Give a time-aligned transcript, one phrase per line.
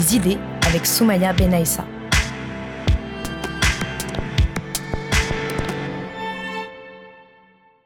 [0.00, 1.84] idées avec Soumaya Benaïssa.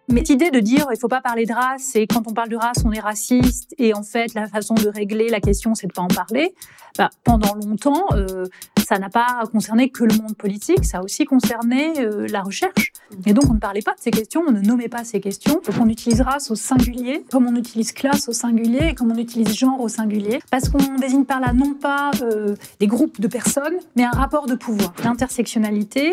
[0.09, 2.57] Mais l'idée de dire il faut pas parler de race et quand on parle de
[2.57, 5.93] race on est raciste et en fait la façon de régler la question c'est de
[5.93, 6.55] pas en parler.
[6.99, 8.47] Bah, pendant longtemps euh,
[8.91, 12.93] ça n'a pas concerné que le monde politique, ça a aussi concerné euh, la recherche.
[13.25, 15.61] Et donc on ne parlait pas de ces questions, on ne nommait pas ces questions.
[15.65, 19.17] Donc on utilise race au singulier, comme on utilise classe au singulier et comme on
[19.17, 23.29] utilise genre au singulier, parce qu'on désigne par là non pas euh, des groupes de
[23.29, 24.93] personnes, mais un rapport de pouvoir.
[25.05, 26.11] L'intersectionnalité,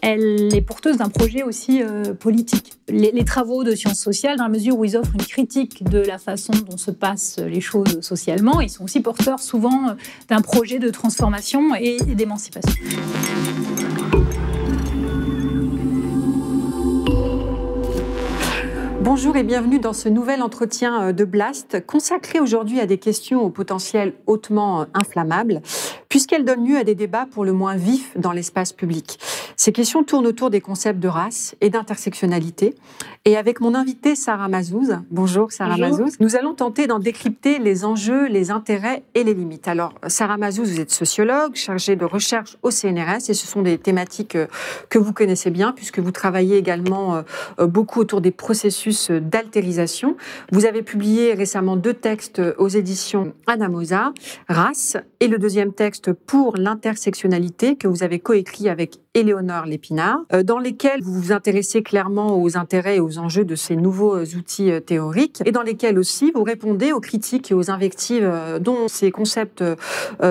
[0.00, 1.80] elle est porteuse d'un projet aussi
[2.18, 5.98] politique les, travaux de sciences sociales, dans la mesure où ils offrent une critique de
[5.98, 9.94] la façon dont se passent les choses socialement, ils sont aussi porteurs souvent
[10.28, 12.72] d'un projet de transformation et d'émancipation.
[19.00, 23.42] Bonjour et bienvenue dans ce nouvel entretien euh, de Blast consacré aujourd'hui à des questions
[23.42, 25.62] au potentiel hautement euh, inflammable
[26.08, 29.18] puisqu'elles donnent lieu à des débats pour le moins vifs dans l'espace public.
[29.56, 32.74] Ces questions tournent autour des concepts de race et d'intersectionnalité.
[33.24, 37.84] Et avec mon invité Sarah Mazouz, bonjour Sarah Mazouz, nous allons tenter d'en décrypter les
[37.84, 39.68] enjeux, les intérêts et les limites.
[39.68, 43.78] Alors Sarah Mazouz, vous êtes sociologue, chargée de recherche au CNRS et ce sont des
[43.78, 44.46] thématiques euh,
[44.88, 47.22] que vous connaissez bien puisque vous travaillez également euh,
[47.58, 50.16] euh, beaucoup autour des processus d'altérisation.
[50.52, 54.12] Vous avez publié récemment deux textes aux éditions Anamosa,
[54.48, 60.42] Race, et le deuxième texte pour l'intersectionnalité que vous avez coécrit avec Éléonore Lépinard, euh,
[60.42, 64.24] dans lesquels vous vous intéressez clairement aux intérêts et aux enjeux de ces nouveaux euh,
[64.36, 68.88] outils euh, théoriques, et dans lesquels aussi vous répondez aux critiques et aux invectives dont
[68.88, 69.64] ces concepts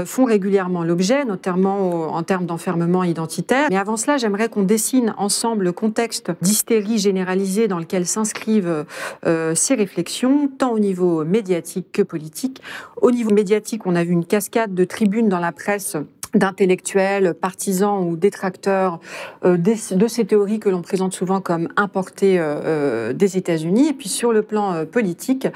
[0.05, 3.67] font régulièrement l'objet, notamment en termes d'enfermement identitaire.
[3.69, 8.85] Mais avant cela, j'aimerais qu'on dessine ensemble le contexte d'hystérie généralisée dans lequel s'inscrivent
[9.25, 12.61] ces réflexions, tant au niveau médiatique que politique.
[13.01, 16.05] Au niveau médiatique, on a vu une cascade de tribunes dans la presse
[16.37, 18.99] d'intellectuels, partisans ou détracteurs
[19.45, 23.89] euh, de ces théories que l'on présente souvent comme importées euh, euh, des États-Unis.
[23.89, 25.47] Et puis sur le plan politique,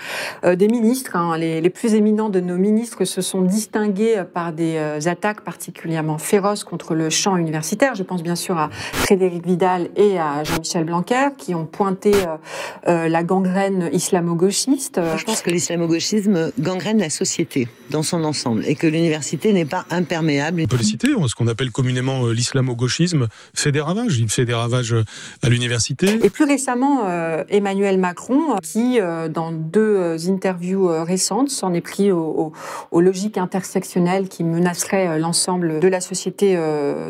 [0.43, 4.77] des ministres, hein, les, plus éminents de nos ministres se sont distingués par des
[5.07, 7.95] attaques particulièrement féroces contre le champ universitaire.
[7.95, 12.13] Je pense bien sûr à Frédéric Vidal et à Jean-Michel Blanquer qui ont pointé
[12.85, 14.99] la gangrène islamo-gauchiste.
[15.17, 19.85] Je pense que l'islamo-gauchisme gangrène la société dans son ensemble et que l'université n'est pas
[19.89, 24.17] imperméable peut citer, ce qu'on appelle communément euh, l'islamo-gauchisme, fait des ravages.
[24.19, 25.03] Il fait des ravages euh,
[25.43, 26.19] à l'université.
[26.23, 28.99] Et plus récemment, euh, Emmanuel Macron, qui,
[29.29, 32.53] dans deux interviews récentes, s'en est pris aux,
[32.93, 36.57] logiques intersectionnelles qui menaceraient l'ensemble de la société,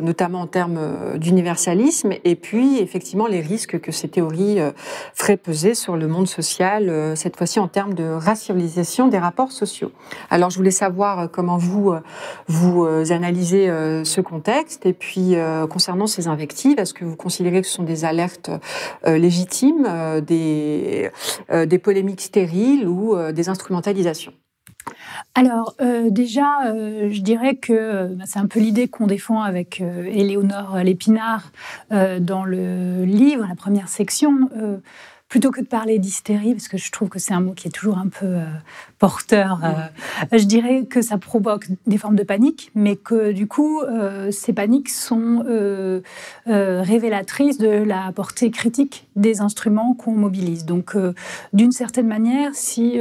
[0.02, 0.80] notamment en termes
[1.18, 4.60] d'universalisme, et puis effectivement les risques que ces théories
[5.14, 9.92] feraient peser sur le monde social, cette fois-ci en termes de racialisation des rapports sociaux.
[10.30, 11.94] Alors je voulais savoir comment vous,
[12.48, 14.86] vous analysez euh, ce contexte.
[14.86, 18.52] Et puis, euh, concernant ces invectives, est-ce que vous considérez que ce sont des alertes
[19.06, 19.88] euh, légitimes,
[20.22, 21.12] des,
[21.84, 24.34] polémiques stériles ou des instrumentalisations?
[25.36, 25.76] Alors
[26.10, 26.74] déjà,
[27.10, 31.52] je dirais que bah, c'est un peu l'idée qu'on défend avec Éléonore Lépinard
[31.90, 34.50] dans le livre, la première section
[35.32, 37.72] plutôt que de parler d'hystérie, parce que je trouve que c'est un mot qui est
[37.72, 38.44] toujours un peu euh,
[39.00, 43.80] porteur, euh, je dirais que ça provoque des formes de panique, mais que du coup,
[43.80, 45.46] euh, ces paniques sont
[46.46, 50.66] révélatrices de la portée critique des instruments qu'on mobilise.
[50.66, 50.98] Donc,
[51.54, 53.00] d'une certaine manière, si,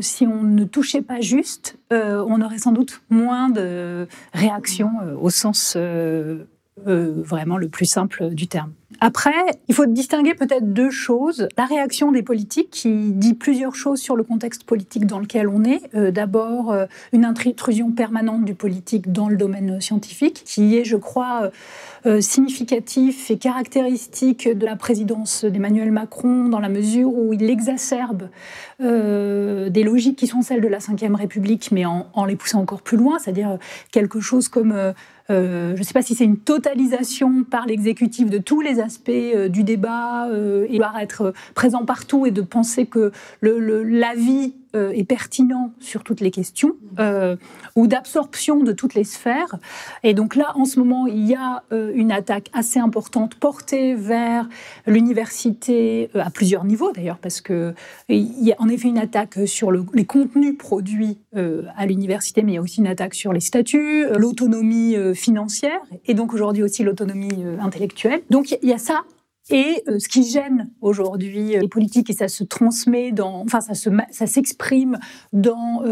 [0.00, 5.76] si on ne touchait pas juste, on aurait sans doute moins de réactions au sens
[6.86, 8.72] vraiment le plus simple du terme.
[9.00, 9.32] Après,
[9.68, 11.48] il faut distinguer peut-être deux choses.
[11.56, 15.64] La réaction des politiques qui dit plusieurs choses sur le contexte politique dans lequel on
[15.64, 15.80] est.
[15.94, 20.96] Euh, d'abord, euh, une intrusion permanente du politique dans le domaine scientifique, qui est, je
[20.96, 21.50] crois,
[22.06, 28.28] euh, significatif et caractéristique de la présidence d'Emmanuel Macron, dans la mesure où il exacerbe
[28.80, 32.82] des logiques qui sont celles de la Ve République, mais en, en les poussant encore
[32.82, 33.58] plus loin, c'est-à-dire
[33.92, 34.74] quelque chose comme
[35.30, 39.10] euh, je ne sais pas si c'est une totalisation par l'exécutif de tous les aspects
[39.10, 43.10] euh, du débat euh, et doit être présent partout et de penser que
[43.42, 46.76] la vie et pertinent sur toutes les questions
[47.76, 49.56] ou d'absorption de toutes les sphères.
[50.02, 54.48] Et donc là, en ce moment, il y a une attaque assez importante portée vers
[54.86, 57.74] l'université à plusieurs niveaux d'ailleurs, parce que
[58.08, 62.54] il y a en effet une attaque sur les contenus produits à l'université, mais il
[62.56, 67.44] y a aussi une attaque sur les statuts, l'autonomie financière et donc aujourd'hui aussi l'autonomie
[67.60, 68.22] intellectuelle.
[68.30, 69.02] Donc il y a ça
[69.50, 73.60] et euh, ce qui gêne aujourd'hui euh, les politiques, et ça se transmet dans, enfin,
[73.60, 74.98] ça, se, ça s'exprime
[75.32, 75.82] dans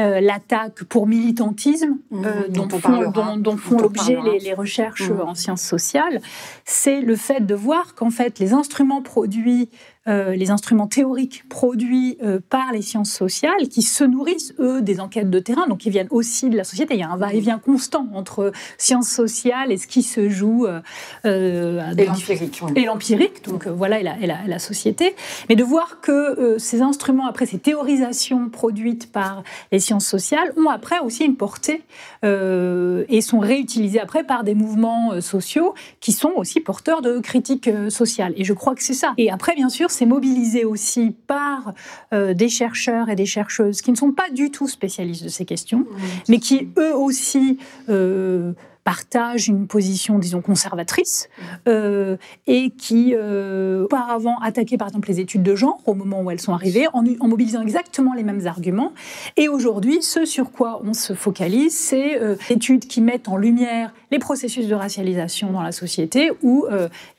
[0.00, 5.20] euh, l'attaque pour militantisme, mmh, dont, font, dont, font l'objet les, les, recherches mmh.
[5.20, 6.20] en sciences sociales,
[6.64, 9.68] c'est le fait de voir qu'en fait, les instruments produits
[10.08, 14.98] euh, les instruments théoriques produits euh, par les sciences sociales qui se nourrissent, eux, des
[14.98, 16.94] enquêtes de terrain, donc qui viennent aussi de la société.
[16.94, 20.66] Il y a un va-et-vient constant entre sciences sociales et ce qui se joue.
[20.66, 22.62] Euh, et l'empirique.
[22.76, 25.14] Et l'empirique, donc voilà, et la, et, la, société.
[25.50, 30.68] Mais de voir que ces instruments, après ces théorisations produites par les sciences sociales, ont
[30.68, 31.82] après aussi une portée
[32.22, 38.34] et sont réutilisés après par des mouvements sociaux qui sont aussi porteurs de critiques sociales.
[38.36, 39.14] Et je crois que c'est ça.
[39.16, 41.72] Et après, bien sûr, c'est mobilisé aussi par
[42.12, 45.44] euh, des chercheurs et des chercheuses qui ne sont pas du tout spécialistes de ces
[45.44, 45.86] questions,
[46.28, 47.58] mais qui eux aussi
[47.88, 48.52] euh,
[48.90, 51.28] partagent une position, disons, conservatrice,
[51.68, 52.16] euh,
[52.48, 56.40] et qui, euh, auparavant, attaquaient par exemple les études de genre au moment où elles
[56.40, 58.92] sont arrivées, en, mobilisant exactement les mêmes arguments.
[59.36, 63.94] Et aujourd'hui, ce sur quoi on se focalise, c'est euh, études qui mettent en lumière
[64.10, 66.66] les processus de racialisation dans la société ou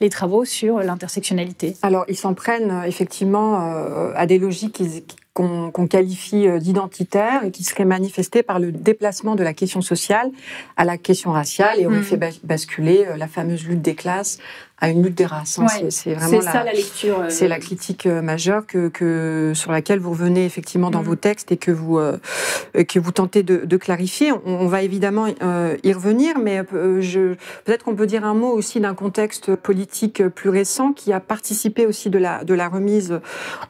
[0.01, 1.77] les travaux sur l'intersectionnalité.
[1.83, 3.55] Alors, ils s'en prennent effectivement
[4.13, 9.35] à des logiques qui, qu'on qualifie euh, d'identitaire et qui serait manifesté par le déplacement
[9.35, 10.29] de la question sociale
[10.75, 12.03] à la question raciale et aurait mmh.
[12.03, 14.39] fait basculer euh, la fameuse lutte des classes
[14.81, 15.59] à une lutte des races.
[15.59, 15.67] Hein.
[15.89, 17.19] c'est vraiment ça la lecture.
[17.19, 21.05] Euh, c'est la critique euh, majeure que, que, sur laquelle vous revenez effectivement dans mm.
[21.05, 22.17] vos textes et que vous euh,
[22.73, 24.31] que vous tentez de, de clarifier.
[24.45, 29.55] On, va évidemment y revenir, mais peut-être qu'on peut dire un mot aussi d'un contexte
[29.55, 33.19] politique plus récent qui a participé aussi de la de la remise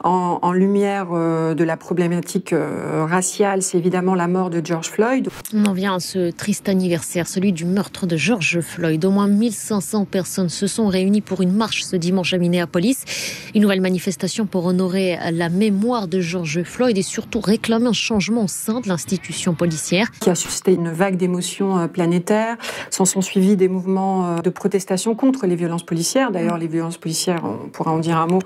[0.04, 3.64] en, en lumière de la problématique raciale.
[3.64, 5.30] C'est évidemment la mort de George Floyd.
[5.54, 9.04] On en vient à ce triste anniversaire, celui du meurtre de George Floyd.
[9.04, 13.06] Au moins 1500 personnes se sont réunies réunis pour une marche ce dimanche à Minneapolis.
[13.56, 18.44] Une nouvelle manifestation pour honorer la mémoire de George Floyd et surtout réclamer un changement
[18.44, 20.12] au sein de l'institution policière.
[20.20, 22.58] Qui a suscité une vague d'émotions euh, planétaires.
[22.92, 26.32] S'en sont suivis des mouvements euh, de protestation contre les violences policières.
[26.32, 28.42] D'ailleurs, les violences policières, on pourra en dire un mot,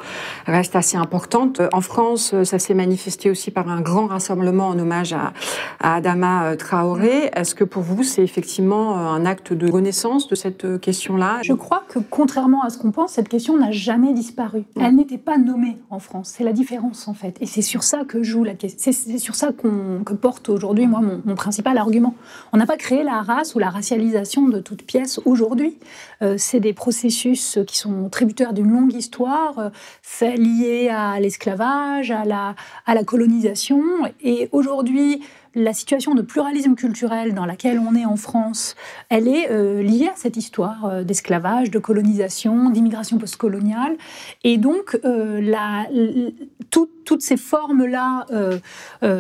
[0.46, 1.62] restent assez importantes.
[1.74, 5.34] En France, euh, ça s'est manifesté aussi par un grand rassemblement en hommage à,
[5.82, 7.32] Adama Traoré.
[7.36, 11.40] Est-ce que pour vous, c'est effectivement un acte de renaissance de cette question-là?
[11.44, 14.64] Je crois que contrairement à ce qu'on pense, cette question n'a jamais disparu.
[14.80, 16.34] Elle n'était pas nommée en France.
[16.36, 17.38] C'est la différence en fait.
[17.42, 18.92] Et c'est sur ça que joue la question.
[18.92, 22.16] C'est sur ça qu'on que porte aujourd'hui moi mon, principal argument.
[22.54, 25.78] On n'a pas créé la race ou la racialisation de toute pièce aujourd'hui.
[26.22, 32.26] Euh, c'est des processus qui sont tributaires d'une longue histoire, euh, liés à l'esclavage, à
[32.26, 32.56] la
[32.86, 33.82] à la colonisation.
[34.22, 35.22] Et aujourd'hui
[35.56, 38.76] la situation de pluralisme culturel dans laquelle on est en France,
[39.10, 43.96] elle est euh, liée à cette histoire euh, d'esclavage, de colonisation, d'immigration postcoloniale.
[44.44, 46.30] Et donc, euh,
[46.70, 48.26] toutes ces formes-là,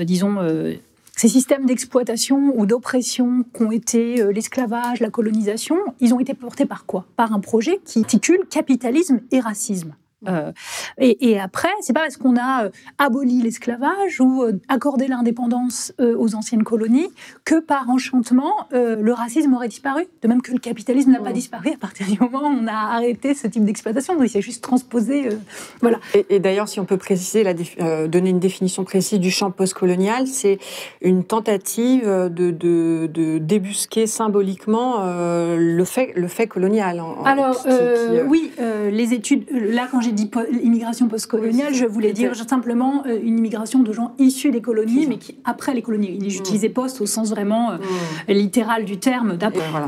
[0.04, 0.38] disons,
[1.15, 6.86] ces systèmes d'exploitation ou d'oppression qu'ont été l'esclavage, la colonisation, ils ont été portés par
[6.86, 7.06] quoi?
[7.15, 9.94] Par un projet qui articule capitalisme et racisme.
[10.27, 10.51] Euh,
[10.98, 15.94] et, et, après, c'est pas parce qu'on a euh, aboli l'esclavage ou euh, accordé l'indépendance
[16.00, 17.08] aux anciennes colonies
[17.44, 20.05] que par enchantement le racisme aurait disparu.
[20.22, 22.96] De même que le capitalisme n'a pas disparu à partir du moment où on a
[22.96, 24.15] arrêté ce type d'exploitation.
[24.15, 25.29] Donc il s'est juste transposé.
[25.82, 26.00] voilà.
[26.29, 27.53] Et, d'ailleurs, si on peut préciser, la
[28.08, 30.60] donner une définition précise du champ postcolonial, c'est
[31.01, 37.01] une tentative de, de, de, débusquer symboliquement le fait, le fait colonial.
[37.25, 37.65] Alors
[38.27, 38.51] oui,
[38.91, 39.46] les études.
[39.51, 40.12] Là, quand j'ai
[40.63, 45.17] immigration postcoloniale, je voulais dire simplement euh, une immigration de gens issus des colonies, mais
[45.17, 46.19] qui, après les colonies.
[46.29, 46.74] J'utilisais mmh.
[46.74, 48.34] post au sens vraiment euh, mmh.
[48.34, 49.38] littéral du terme.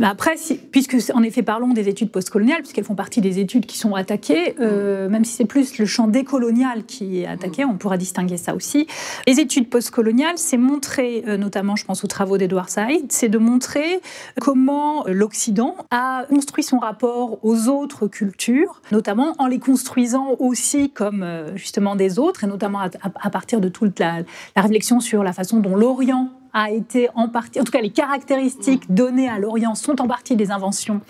[0.04, 0.36] après,
[0.72, 4.56] puisque en effet parlons des études postcoloniales, puisqu'elles font partie des études qui sont attaquées,
[4.60, 5.12] euh, mmh.
[5.12, 8.88] même si c'est plus le champ décolonial qui est attaqué, on pourra distinguer ça aussi.
[9.28, 14.00] Les études postcoloniales, c'est montrer, notamment je pense aux travaux d'Edouard Saïd, c'est de montrer
[14.42, 21.24] comment l'Occident a construit son rapport aux autres cultures, notamment en les construisant aussi comme
[21.24, 24.24] euh, justement des autres, et notamment à, partir de toute la,
[24.56, 28.92] réflexion sur la façon dont l'Orient a été en partie, en tout cas les caractéristiques
[28.92, 31.02] données à l'Orient sont en partie des inventions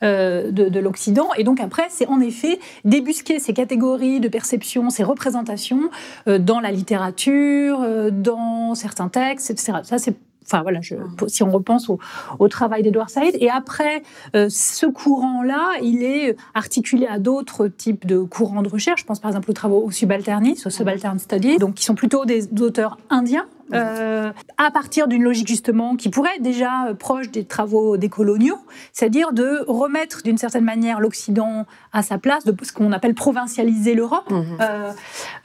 [0.00, 1.28] de, de l'Occident.
[1.36, 5.90] Et donc après, c'est en effet débusquer ces catégories de perception, ces représentations
[6.26, 9.80] dans la littérature, dans certains textes, etc.
[9.82, 10.94] Ça, c'est Enfin voilà, je,
[11.28, 11.98] si on repense au,
[12.38, 13.36] au travail d'Edouard Saïd.
[13.40, 14.02] Et après,
[14.34, 19.00] euh, ce courant-là, il est articulé à d'autres types de courants de recherche.
[19.00, 22.24] Je pense par exemple aux travaux au subalternisme, au subaltern studies, donc qui sont plutôt
[22.24, 27.30] des auteurs indiens euh, à partir d'une logique justement qui pourrait être déjà euh, proche
[27.30, 28.58] des travaux des coloniaux,
[28.92, 33.94] c'est-à-dire de remettre d'une certaine manière l'Occident à sa place, de ce qu'on appelle provincialiser
[33.94, 34.42] l'Europe, mmh.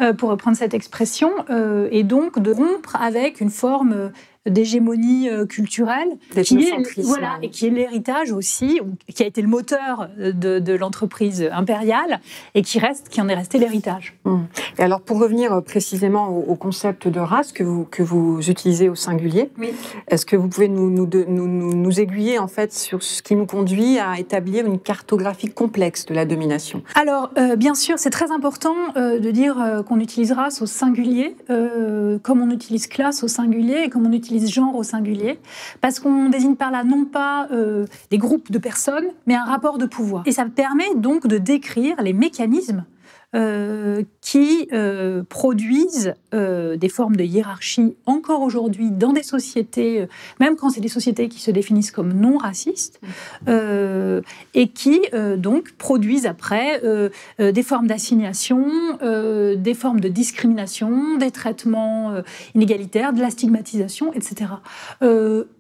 [0.02, 1.32] euh, pour reprendre cette expression,
[1.92, 4.12] et donc de rompre avec une forme
[4.50, 6.10] d'hégémonie euh, culturelle,
[6.44, 8.80] qui est, voilà, et qui est l'héritage aussi,
[9.14, 12.20] qui a été le moteur de, de l'entreprise impériale
[12.56, 14.16] et qui reste, qui en est resté l'héritage.
[14.26, 14.48] Hum.
[14.78, 18.90] Et alors, pour revenir euh, précisément au, concept de race que vous, que vous utilisez
[18.90, 19.50] au singulier,
[20.08, 23.46] est-ce que vous pouvez nous, nous, nous, nous, aiguiller en fait sur ce qui nous
[23.46, 26.84] conduit à établir une cartographie complexe de la domination?
[26.96, 31.36] Alors, euh, bien sûr, c'est très important de dire qu'on utilise race au singulier,
[32.24, 35.40] comme on utilise classe au singulier et comme on utilise genre au singulier,
[35.82, 39.78] parce qu'on désigne par là non pas euh, des groupes de personnes, mais un rapport
[39.78, 40.24] de pouvoir.
[40.26, 42.86] Et ça permet donc de décrire les mécanismes
[43.36, 50.08] euh, qui euh, produisent euh, des formes de hiérarchie encore aujourd'hui dans des sociétés,
[50.40, 53.02] même quand c'est des sociétés qui se définissent comme non racistes,
[53.48, 55.02] et qui
[55.38, 56.80] donc produisent après
[57.40, 58.68] des formes d'assignation,
[59.02, 62.14] des formes de discrimination, des traitements
[62.54, 64.52] inégalitaires, de la stigmatisation, etc.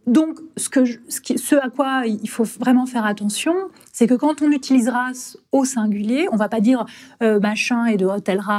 [0.07, 0.85] donc ce, que
[1.17, 3.55] ce à quoi il faut vraiment faire attention,
[3.99, 6.85] c'est que quand on utilise race au singulier, on va pas dire
[7.21, 8.58] euh, machin est de telle race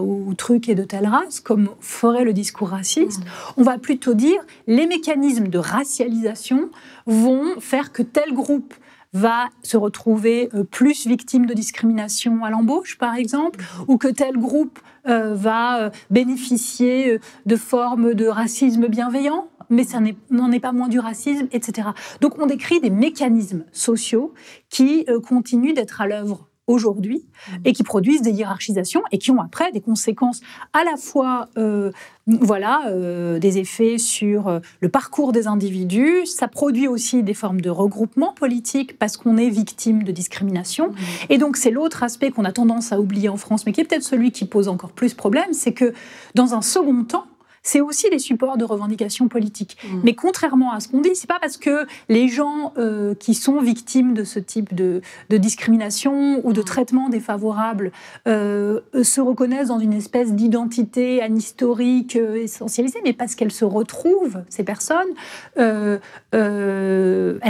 [0.00, 3.22] ou, truc est de telle race, comme ferait le discours raciste.
[3.56, 6.70] On va plutôt dire les mécanismes de racialisation
[7.06, 8.74] vont faire que tel groupe
[9.14, 14.36] va se retrouver euh, plus victime de discrimination à l'embauche, par exemple, ou que tel
[14.36, 20.88] groupe euh, va bénéficier de formes de racisme bienveillant mais ça n'en est pas moins
[20.88, 21.88] du racisme, etc.
[22.20, 24.34] Donc on décrit des mécanismes sociaux
[24.70, 27.52] qui euh, continuent d'être à l'œuvre aujourd'hui mmh.
[27.64, 30.40] et qui produisent des hiérarchisations et qui ont après des conséquences
[30.72, 31.90] à la fois euh,
[32.26, 37.70] voilà euh, des effets sur le parcours des individus ça produit aussi des formes de
[37.70, 40.94] regroupement politique parce qu'on est victime de discrimination mmh.
[41.30, 43.84] et donc c'est l'autre aspect qu'on a tendance à oublier en France mais qui est
[43.84, 45.92] peut-être celui qui pose encore plus problème c'est que
[46.34, 47.26] dans un second temps
[47.62, 49.76] c'est aussi des supports de revendication politique.
[49.84, 50.00] Mmh.
[50.04, 53.60] Mais contrairement à ce qu'on dit, c'est pas parce que les gens euh, qui sont
[53.60, 56.64] victimes de ce type de, discrimination ou de mmh.
[56.64, 57.92] traitement défavorable
[58.26, 64.42] euh, se reconnaissent dans une espèce d'identité anhistorique euh, essentialisée, mais parce qu'elles se retrouvent,
[64.48, 65.08] ces personnes,
[65.56, 66.00] elles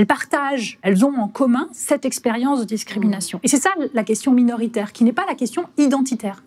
[0.06, 3.38] partagent, elles ont en commun cette expérience de discrimination.
[3.38, 3.44] Mmh.
[3.44, 6.42] Et c'est ça la question minoritaire, qui n'est pas la question identitaire.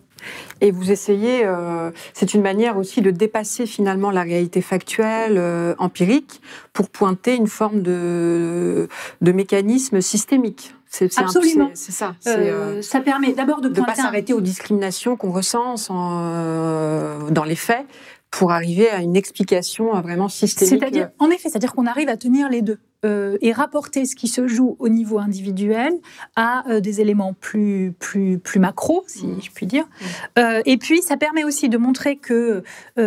[0.60, 5.74] Et vous essayez, euh, c'est une manière aussi de dépasser finalement la réalité factuelle, euh,
[5.78, 6.40] empirique,
[6.72, 8.88] pour pointer une forme de,
[9.20, 10.74] de mécanisme systémique.
[10.88, 11.70] C'est, Absolument.
[11.72, 12.14] C'est, ça.
[12.26, 17.86] Euh, ça permet d'abord de ne pas s'arrêter aux discriminations qu'on ressent dans les faits
[18.30, 20.80] pour arriver à une explication vraiment systémique.
[20.80, 22.78] C'est-à-dire, en effet, c'est-à-dire qu'on arrive à tenir les deux.
[23.04, 25.92] Euh, et rapporter ce qui se joue au niveau individuel
[26.36, 29.42] à euh, des éléments plus, plus, plus macro, si mmh.
[29.42, 29.82] je puis dire.
[29.82, 30.04] Mmh.
[30.38, 32.62] Euh, et puis, ça permet aussi de montrer que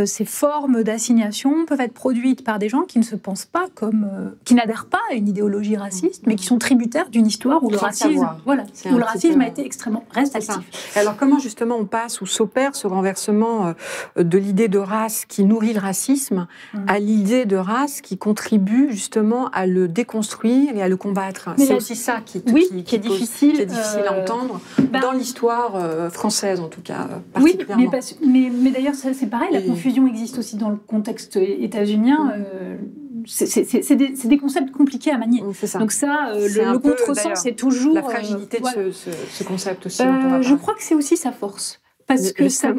[0.06, 4.34] ces formes d'assignation peuvent être produites par des gens qui ne se pensent pas comme.
[4.44, 7.78] qui n'adhèrent pas à une idéologie raciste, mais qui sont tributaires d'une histoire où le
[7.78, 10.60] racisme, voilà, où le racisme a été extrêmement restrictif.
[10.96, 13.74] Alors, comment justement on passe ou s'opère ce renversement
[14.18, 16.48] de l'idée de race qui nourrit le racisme
[16.88, 21.50] à l'idée de race qui contribue justement à le déconstruire et à le combattre.
[21.58, 25.12] C'est aussi ça qui, oui, qui, est difficile, est difficile à euh, entendre bah dans
[25.12, 27.08] l'histoire euh, française en tout cas.
[27.34, 27.92] Particulièrement.
[27.92, 32.34] Oui, mais, mais, d'ailleurs c'est pareil, la confusion existe aussi dans le contexte états-unien.
[32.36, 32.78] Euh,
[33.28, 35.42] c'est des, concepts compliqués à manier.
[35.42, 37.96] Donc ça, le, contresens, c'est toujours...
[37.96, 40.04] La fragilité de ce, concept aussi.
[40.04, 42.72] je crois que c'est aussi sa force parce que, ça,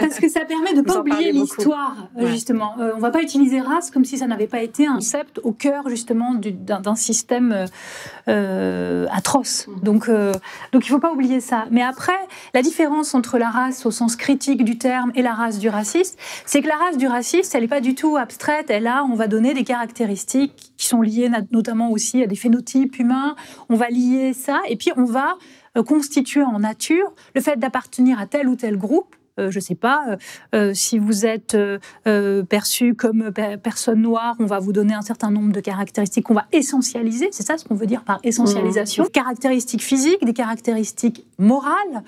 [0.00, 2.74] parce que ça permet de ne pas oublier l'histoire, justement.
[2.78, 5.40] Euh, on ne va pas utiliser race comme si ça n'avait pas été un concept
[5.42, 7.66] au cœur, justement, d'un système
[8.28, 9.66] euh, atroce.
[9.66, 9.80] Mm.
[9.80, 10.32] Donc, euh,
[10.72, 11.66] donc il ne faut pas oublier ça.
[11.72, 12.18] Mais après,
[12.54, 16.16] la différence entre la race au sens critique du terme et la race du raciste,
[16.46, 18.66] c'est que la race du raciste, elle n'est pas du tout abstraite.
[18.70, 22.98] Elle a, on va donner des caractéristiques qui sont liées notamment aussi à des phénotypes
[22.98, 23.36] humains.
[23.68, 25.36] On va lier ça et puis on va
[25.76, 29.74] euh, constituer en nature le fait d'appartenir à tel ou tel groupe je ne sais
[29.74, 30.16] pas,
[30.74, 31.56] si vous êtes
[32.48, 33.30] perçu comme
[33.62, 37.28] personne noire, on va vous donner un certain nombre de caractéristiques qu'on va essentialiser.
[37.30, 39.04] C'est ça ce qu'on veut dire par essentialisation.
[39.04, 39.10] Mmh.
[39.10, 42.02] Caractéristiques physiques, des caractéristiques morales,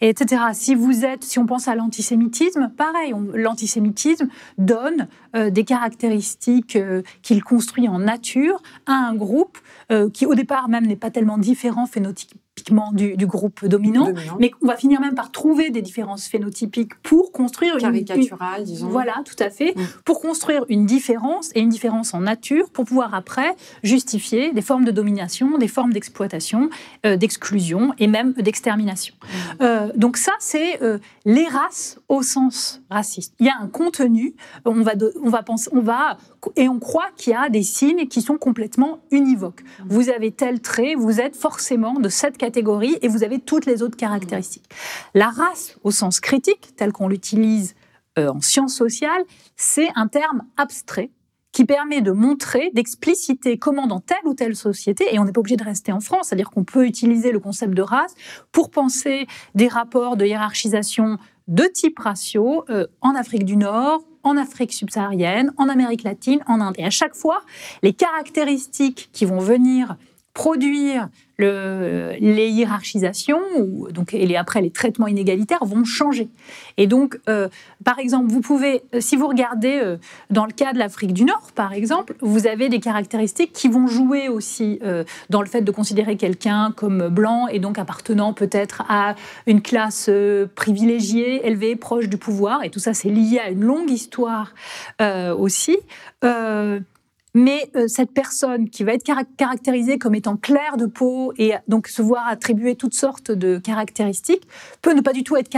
[0.00, 0.42] etc.
[0.52, 6.78] Si vous êtes, si on pense à l'antisémitisme, pareil, l'antisémitisme donne des caractéristiques
[7.22, 9.58] qu'il construit en nature à un groupe
[10.12, 12.40] qui au départ même n'est pas tellement différent phénotypiquement
[12.92, 17.32] du, du groupe dominant, mais on va finir même par trouver des différences phénotypiques pour
[17.32, 18.88] construire une caricaturale, disons.
[18.88, 19.82] Voilà, tout à fait, mm.
[20.04, 24.84] pour construire une différence et une différence en nature pour pouvoir après justifier des formes
[24.84, 26.70] de domination, des formes d'exploitation,
[27.06, 29.14] euh, d'exclusion et même d'extermination.
[29.22, 29.26] Mm.
[29.62, 33.34] Euh, donc ça, c'est euh, les races au sens raciste.
[33.40, 36.18] Il y a un contenu, on va, on va penser, on va
[36.56, 39.62] et on croit qu'il y a des signes qui sont complètement univoques.
[39.62, 39.84] Mm.
[39.88, 43.82] Vous avez tel trait, vous êtes forcément de cette catégorie et vous avez toutes les
[43.82, 44.68] autres caractéristiques.
[45.14, 47.74] La race, au sens critique, tel qu'on l'utilise
[48.18, 49.22] euh, en sciences sociales,
[49.56, 51.10] c'est un terme abstrait
[51.52, 55.40] qui permet de montrer, d'expliciter comment dans telle ou telle société, et on n'est pas
[55.40, 58.14] obligé de rester en France, c'est-à-dire qu'on peut utiliser le concept de race
[58.52, 64.36] pour penser des rapports de hiérarchisation de type ratio euh, en Afrique du Nord, en
[64.36, 66.74] Afrique subsaharienne, en Amérique latine, en Inde.
[66.78, 67.42] Et à chaque fois,
[67.82, 69.96] les caractéristiques qui vont venir
[70.34, 71.08] produire
[71.38, 76.28] le, les hiérarchisations ou, donc, et les, après les traitements inégalitaires vont changer.
[76.76, 77.48] Et donc, euh,
[77.84, 79.96] par exemple, vous pouvez, euh, si vous regardez euh,
[80.28, 83.86] dans le cas de l'Afrique du Nord, par exemple, vous avez des caractéristiques qui vont
[83.86, 84.80] jouer aussi
[85.30, 89.14] dans le fait de considérer quelqu'un comme blanc et donc appartenant peut-être à
[89.46, 90.10] une classe
[90.54, 92.62] privilégiée, élevée, proche du pouvoir.
[92.64, 94.54] Et tout ça, c'est lié à une longue histoire
[95.38, 95.78] aussi.
[97.34, 99.04] Mais euh, cette personne qui va être
[99.36, 104.46] caractérisée comme étant claire de peau et donc se voir attribuer toutes sortes de caractéristiques
[104.82, 105.50] peut ne pas du tout être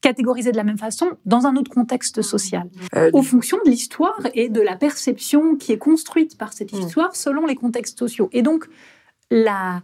[0.00, 4.20] catégorisée de la même façon dans un autre contexte social, euh, aux fonctions de l'histoire
[4.34, 6.80] et de la perception qui est construite par cette mmh.
[6.80, 8.28] histoire selon les contextes sociaux.
[8.32, 8.66] Et donc,
[9.30, 9.82] la,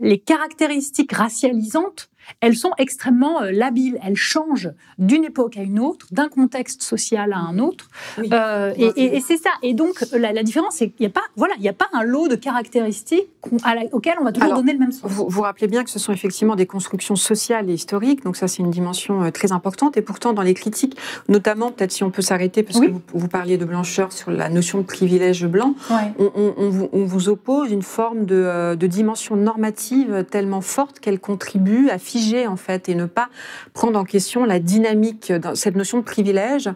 [0.00, 3.98] les caractéristiques racialisantes elles sont extrêmement euh, labiles.
[4.04, 7.88] Elles changent d'une époque à une autre, d'un contexte social à un autre.
[8.18, 9.50] Euh, et, c'est ça.
[9.62, 12.28] Et donc, la, différence, c'est qu'il n'y a, pas, voilà, il a pas un lot
[12.28, 13.28] de caractéristiques
[13.92, 15.10] auxquelles on va toujours donner le même sens.
[15.10, 18.24] Vous, vous rappelez bien que ce sont effectivement des constructions sociales et historiques.
[18.24, 19.96] Donc, ça, c'est une dimension euh, très importante.
[19.96, 20.96] Et pourtant, dans les critiques,
[21.28, 24.78] notamment, peut-être si on peut s'arrêter, parce que vous, parliez de blancheur sur la notion
[24.78, 25.74] de privilège blanc,
[26.18, 31.98] on, vous, oppose une forme de, de dimension normative tellement forte qu'elle contribue à
[32.46, 33.28] en fait et ne pas
[33.72, 35.32] prendre en question la dynamique.
[35.54, 36.70] Cette notion de privilège,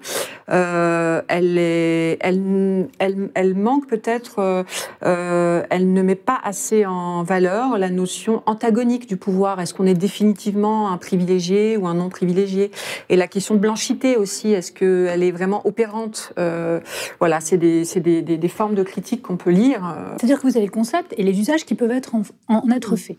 [0.50, 4.64] euh, elle, est, elle, elle, elle manque peut-être, euh,
[5.04, 9.60] euh, elle ne met pas assez en valeur la notion antagonique du pouvoir.
[9.60, 12.70] Est-ce qu'on est définitivement un privilégié ou un non privilégié
[13.08, 16.32] Et la question de blanchité aussi, est-ce qu'elle est vraiment opérante?
[17.20, 19.96] Voilà, c'est des, des, des, des, formes de critique qu'on peut lire.
[20.16, 22.96] C'est-à-dire que vous avez le concept et les usages qui peuvent être en, en être
[22.96, 23.18] faits.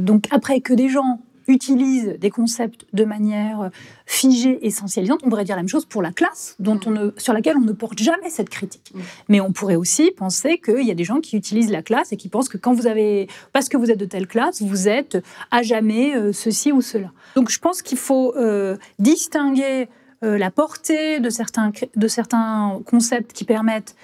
[0.00, 3.70] donc après que des gens utilise des concepts de manière
[4.06, 5.20] figée, essentialisante.
[5.24, 7.62] On pourrait dire la même chose pour la classe, dont on ne, sur laquelle on
[7.62, 8.92] ne porte jamais cette critique.
[8.94, 9.00] Mm.
[9.28, 12.16] Mais on pourrait aussi penser qu'il y a des gens qui utilisent la classe et
[12.16, 15.18] qui pensent que quand vous avez, parce que vous êtes de telle classe, vous êtes
[15.50, 17.10] à jamais euh, ceci ou cela.
[17.34, 19.88] Donc je pense qu'il faut euh, distinguer
[20.24, 23.96] euh, la portée de certains, de certains concepts qui permettent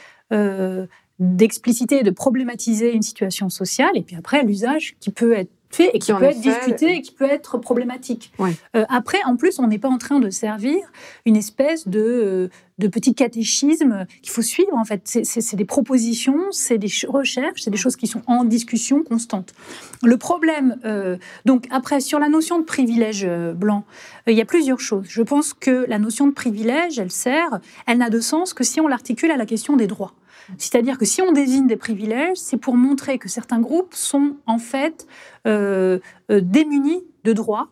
[1.21, 5.51] d'expliciter et de problématiser une situation sociale, et puis après l'usage qui peut être
[5.83, 8.33] et qui, peut être discuté et qui peut être problématique.
[8.41, 10.79] Euh, après, en plus, on n'est pas en train de servir
[11.27, 14.75] une espèce de, euh, de petit catéchisme qu'il faut suivre.
[14.75, 19.03] En fait, c'est des propositions, c'est des recherches, c'est des choses qui sont en discussion
[19.03, 19.55] constante.
[20.03, 23.85] Le problème, euh, donc après, sur la notion de privilège blanc,
[24.27, 25.07] il y a plusieurs choses.
[25.09, 28.81] Je pense que la notion de privilège, elle sert, elle n'a de sens que si
[28.81, 30.15] on l'articule à la question des droits.
[30.59, 34.59] C'est-à-dire que si on désigne des privilèges, c'est pour montrer que certains groupes sont en
[34.59, 35.07] fait
[35.47, 35.99] euh,
[36.31, 37.69] euh, démunis de droits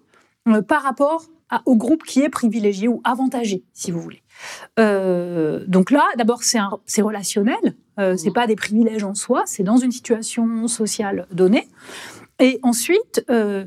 [0.49, 1.25] euh, par rapport
[1.67, 4.23] au groupe qui est privilégié ou avantagé, si vous voulez.
[4.79, 8.33] donc là, d'abord, c'est relationnel, c'est mmh.
[8.33, 11.69] pas des privilèges en soi, c'est dans une situation sociale donnée.
[12.39, 13.67] Et ensuite, la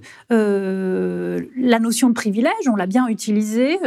[1.79, 3.77] notion de privilège, on l'a bien utilisée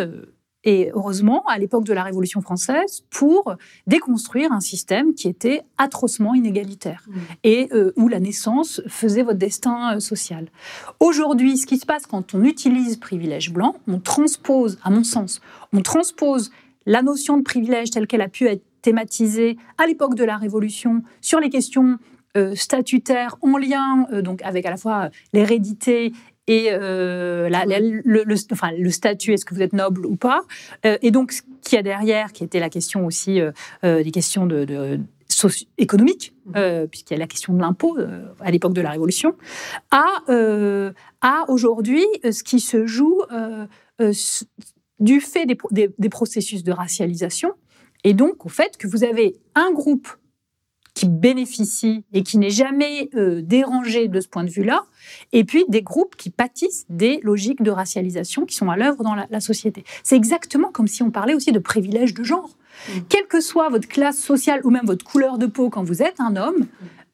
[0.69, 6.35] et heureusement, à l'époque de la Révolution française, pour déconstruire un système qui était atrocement
[6.35, 7.19] inégalitaire mmh.
[7.43, 10.51] et euh, où la naissance faisait votre destin euh, social.
[11.01, 15.41] Aujourd'hui, ce qui se passe quand on utilise privilège blanc, on transpose, à mon sens,
[15.73, 16.51] on transpose
[16.85, 21.03] la notion de privilège telle qu'elle a pu être thématisée à l'époque de la Révolution
[21.23, 21.97] sur les questions
[22.37, 26.13] euh, statutaires en lien donc avec à la fois l'hérédité
[26.49, 28.37] et le,
[28.91, 30.43] statut, est-ce que vous êtes noble ou pas?
[30.85, 33.41] Et donc, ce qu'il y a derrière, qui était la question aussi
[33.83, 34.99] des questions de,
[35.77, 36.35] économiques,
[36.91, 37.99] puisqu'il y a la question de l'impôt
[38.41, 39.35] à l'époque de la Révolution,
[39.91, 40.05] à,
[41.21, 43.21] à aujourd'hui ce qui se joue
[45.01, 47.53] du fait des, processus de racialisation,
[48.05, 50.09] et donc au fait que vous avez un groupe
[50.99, 54.85] qui bénéficie et qui n'est jamais euh, dérangé de ce point de vue-là,
[55.33, 59.15] et puis des groupes qui pâtissent des logiques de racialisation qui sont à l'œuvre dans
[59.15, 59.85] la, société.
[60.03, 62.49] C'est exactement comme si on parlait aussi de privilèges de genre.
[62.49, 62.93] Mmh.
[63.09, 66.19] Quelle que soit votre classe sociale ou même votre couleur de peau quand vous êtes
[66.19, 66.67] un homme,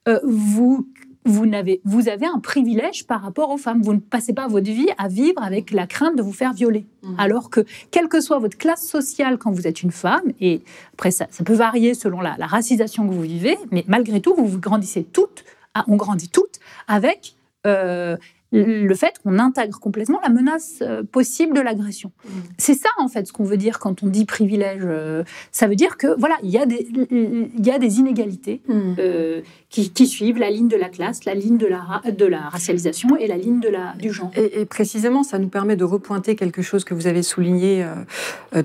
[0.08, 0.88] euh, vous
[1.24, 3.82] vous avez, vous avez un privilège par rapport aux femmes.
[3.82, 6.84] Vous ne passez pas votre vie à vivre avec la crainte de vous faire violer.
[7.02, 7.14] Mmh.
[7.18, 11.10] Alors que, quelle que soit votre classe sociale quand vous êtes une femme, et après
[11.10, 14.60] ça, ça peut varier selon la, racisation que vous vivez, mais malgré tout, vous, vous
[14.60, 15.44] grandissez toutes,
[15.88, 17.34] on grandit toutes avec
[17.66, 18.16] euh,
[18.54, 22.12] le fait qu'on intègre complètement la menace euh, possible de l'agression.
[22.24, 22.30] Mmh.
[22.58, 24.82] C'est ça, en fait, ce qu'on veut dire quand on dit privilège.
[24.84, 28.60] Euh, ça veut dire que, voilà, il y, a des, il y a des inégalités
[28.68, 28.94] mmh.
[28.98, 33.16] euh, qui, suivent la ligne de la classe, la ligne de la, de la racialisation
[33.16, 34.30] et la ligne de la, du genre.
[34.36, 37.84] Et, précisément, ça nous permet de repointer quelque chose que vous avez souligné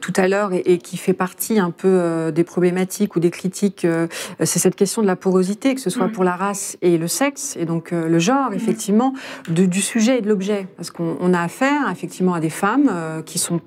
[0.02, 3.88] tout à l'heure et, qui fait partie un peu des problématiques ou des critiques.
[4.40, 6.12] C'est cette question de la porosité, que ce soit mmh.
[6.12, 9.14] pour la race et le sexe, et donc le genre, effectivement,
[9.48, 13.22] de, du sujet et de l'objet, parce qu'on a affaire effectivement à des femmes euh,
[13.22, 13.62] qui sont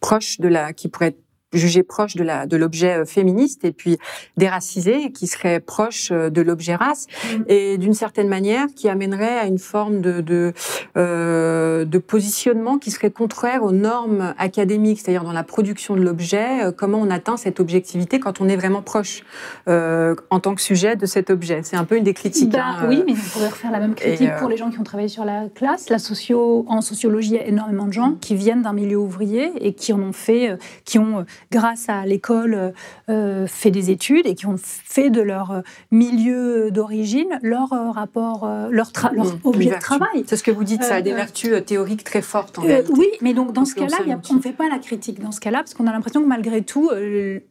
[0.00, 1.25] proches de la, qui pourraient être
[1.56, 3.98] jugé proche de la de l'objet euh, féministe et puis
[4.36, 7.42] déracisé qui serait proche euh, de l'objet race mm.
[7.48, 10.52] et d'une certaine manière qui amènerait à une forme de de,
[10.96, 16.64] euh, de positionnement qui serait contraire aux normes académiques c'est-à-dire dans la production de l'objet
[16.64, 19.22] euh, comment on atteint cette objectivité quand on est vraiment proche
[19.68, 22.64] euh, en tant que sujet de cet objet c'est un peu une des critiques bah,
[22.64, 25.08] hein, oui mais on pourrait refaire la même critique pour les gens qui ont travaillé
[25.08, 28.62] sur la classe la socio en sociologie il y a énormément de gens qui viennent
[28.62, 32.72] d'un milieu ouvrier et qui en ont fait qui ont grâce à l'école,
[33.08, 38.44] euh, fait des études et qui ont fait de leur milieu d'origine leur euh, rapport,
[38.44, 40.24] euh, leur, leur objet de travail.
[40.26, 42.58] C'est ce que vous dites, ça a des vertus théoriques très fortes.
[42.58, 43.98] En oui, mais donc dans ce cas-là,
[44.30, 46.62] on ne fait pas la critique dans ce cas-là, parce qu'on a l'impression que malgré
[46.62, 46.90] tout,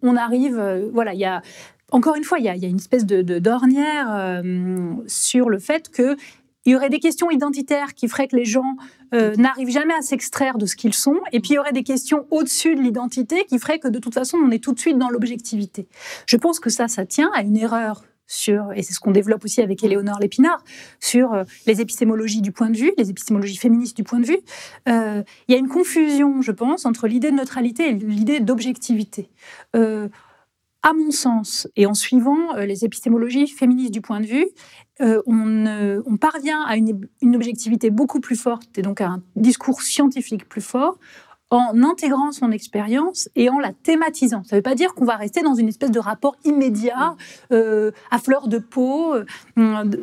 [0.01, 1.41] on arrive, voilà, il y a
[1.91, 4.41] encore une fois, il y, a, une espèce de, d'ornière
[5.07, 6.17] sur le fait que
[6.65, 8.75] il y aurait des questions identitaires qui feraient que les gens
[9.13, 11.83] euh, n'arrivent jamais à s'extraire de ce qu'ils sont, et puis il y aurait des
[11.83, 14.97] questions au-dessus de l'identité qui feraient que de toute façon on est tout de suite
[14.97, 15.87] dans l'objectivité.
[16.25, 19.45] Je pense que ça, ça tient à une erreur sur, et c'est ce qu'on développe
[19.45, 20.63] aussi avec Éléonore Lépinard,
[20.99, 24.39] sur euh, les épistémologies du point de vue, les épistémologies féministes du point de vue.
[24.89, 29.29] Euh, il y a une confusion, je pense, entre l'idée de neutralité et l'idée d'objectivité
[30.85, 34.45] à mon sens, et en suivant les épistémologies féministes du point de vue,
[35.01, 40.47] euh, on, parvient à une, objectivité beaucoup plus forte et donc à un discours scientifique
[40.47, 40.97] plus fort
[41.49, 44.43] en intégrant son expérience et en la thématisant.
[44.45, 47.15] Ça ne veut pas dire qu'on va rester dans une espèce de rapport immédiat,
[47.51, 49.25] euh, à fleur de peau, euh,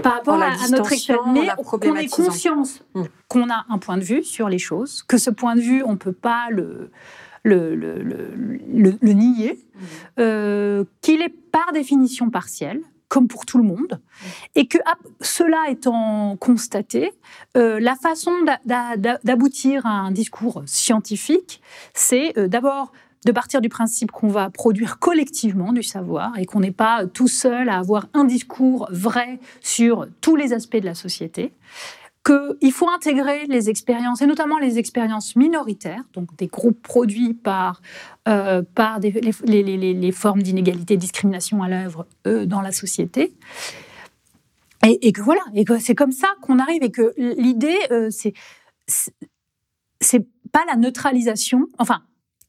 [0.02, 3.02] par rapport à, notre expérience, mais qu'on ait conscience mm.
[3.28, 5.92] qu'on a un point de vue sur les choses, que ce point de vue, on
[5.92, 6.90] ne peut pas le,
[7.42, 9.58] le, nier,
[10.18, 10.84] mm.
[11.00, 14.00] qu'il est par définition partiel, comme pour tout le monde,
[14.54, 14.78] et que
[15.20, 17.12] cela étant constaté,
[17.58, 18.32] euh, la façon
[18.64, 21.60] d'aboutir à un discours scientifique,
[21.92, 22.90] c'est euh, d'abord
[23.26, 27.28] de partir du principe qu'on va produire collectivement du savoir et qu'on n'est pas tout
[27.28, 31.52] seul à avoir un discours vrai sur tous les aspects de la société
[32.24, 37.82] qu'il faut intégrer les expériences, et notamment les expériences minoritaires, donc des groupes produits par,
[38.28, 43.34] euh, par les, les, formes d'inégalité et de discrimination à l'œuvre euh, dans la société.
[44.84, 48.32] Et, que voilà, et que c'est comme ça qu'on arrive, et que l'idée, euh, c'est
[50.00, 52.02] c'est pas la neutralisation, enfin,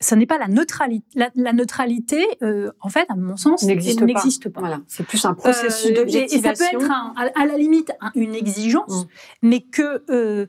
[0.03, 1.05] ce n'est pas la neutralité.
[1.35, 4.59] La, neutralité, euh, en fait, à mon sens, n'existe pas.
[4.59, 4.81] Voilà.
[4.87, 6.51] C'est plus un processus euh, d'objectivation.
[6.51, 6.91] Et ça peut être,
[7.35, 9.07] à, la limite, une exigence, mm.
[9.43, 10.47] mais que euh,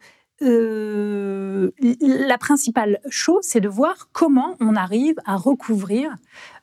[2.00, 6.14] la principale chose, c'est de voir comment on arrive à recouvrir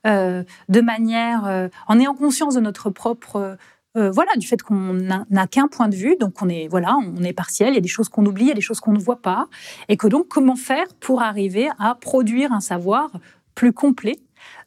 [0.04, 3.58] de manière, en ayant conscience de notre propre
[3.98, 7.24] euh, voilà, du fait qu'on n'a qu'un point de vue, donc on est voilà, on
[7.24, 7.70] est partiel.
[7.70, 9.22] Il y a des choses qu'on oublie, il y a des choses qu'on ne voit
[9.22, 9.48] pas,
[9.90, 13.12] et que donc comment faire pour arriver à produire un savoir
[13.56, 14.20] plus complet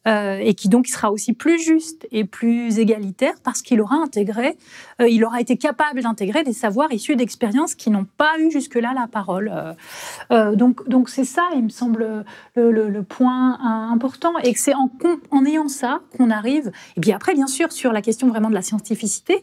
[0.07, 4.59] euh, et qui donc sera aussi plus juste et plus égalitaire parce qu'il aura intégré,
[5.01, 8.93] euh, il aura été capable d'intégrer des savoirs issus d'expériences qui n'ont pas eu jusque-là
[8.95, 9.53] la parole.
[10.31, 12.25] Euh, donc, donc c'est ça, il me semble,
[12.57, 13.59] le, point
[13.91, 14.91] important et que c'est en,
[15.31, 16.71] en ayant ça qu'on arrive.
[16.97, 19.43] Et puis après, bien sûr, sur la question vraiment de la scientificité,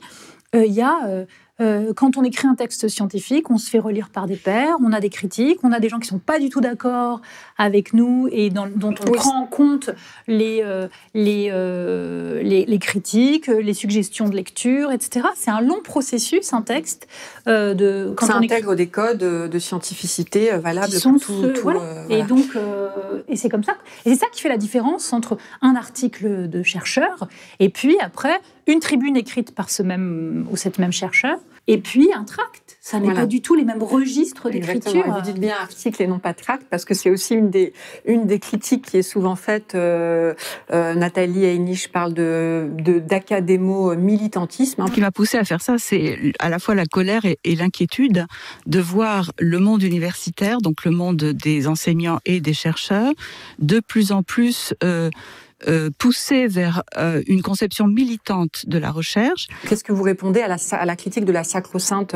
[0.54, 1.26] il y a
[1.62, 4.92] euh, quand on écrit un texte scientifique, on se fait relire par des pairs, on
[4.92, 7.22] a des critiques, on a des gens qui sont pas du tout d'accord
[7.58, 9.92] avec nous et dont on prend en compte
[10.28, 15.28] les, euh, euh, les, les, critiques, les suggestions de lecture, etc.
[15.36, 17.08] C'est un long processus, un texte.
[17.46, 21.20] de, quand ça on intègre des codes de scientificité valables pour
[21.54, 21.72] tout.
[22.10, 22.58] Et donc,
[23.28, 23.76] et c'est comme ça.
[24.06, 27.28] Et c'est ça qui fait la différence entre un article de chercheur
[27.60, 32.10] et puis après une tribune écrite par ce même ou cette même chercheur et puis
[32.14, 32.78] un tract.
[32.82, 35.06] Ça n'est pas du tout les mêmes registres d'écriture.
[35.06, 37.74] Vous dites bien article et non pas tract, parce que c'est aussi une des,
[38.06, 39.76] une des critiques qui est souvent faite.
[39.76, 40.34] Euh,
[40.72, 42.68] euh, Nathalie Heinisch parle de,
[43.08, 44.84] d'académo-militantisme.
[44.88, 48.26] Ce qui m'a poussé à faire ça, c'est à la fois la colère et, l'inquiétude
[48.66, 53.14] de voir le monde universitaire, donc le monde des enseignants et des chercheurs,
[53.60, 54.74] de plus en plus...
[54.84, 55.10] Euh,
[55.68, 59.48] euh, pousser vers euh, une conception militante de la recherche.
[59.68, 62.16] Qu'est-ce que vous répondez à la, à la critique de la sacro-sainte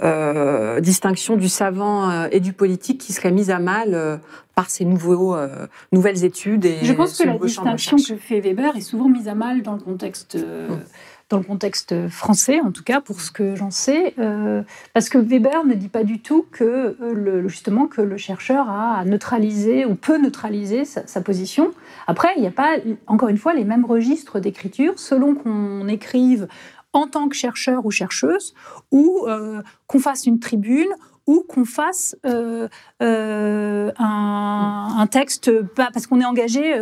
[0.00, 4.20] euh, distinction du savant et du politique qui serait mise à mal
[4.54, 5.36] par ces nouveaux,
[5.92, 9.34] nouvelles études et Je pense que la distinction que fait Weber est souvent mise à
[9.34, 10.80] mal dans le contexte hum
[11.28, 15.18] dans le contexte français, en tout cas pour ce que j'en sais, euh, parce que
[15.18, 19.84] Weber ne dit pas du tout que euh, le, justement que le chercheur a neutralisé
[19.84, 21.70] ou peut neutraliser sa, position.
[22.06, 26.48] Après, il n'y a pas, encore une fois, les mêmes registres d'écriture selon qu'on écrive
[26.92, 28.54] en tant que chercheur ou chercheuse,
[28.90, 30.88] ou euh, qu'on fasse une tribune,
[31.26, 32.68] ou qu'on fasse un,
[33.98, 36.74] un, texte, parce qu'on est engagé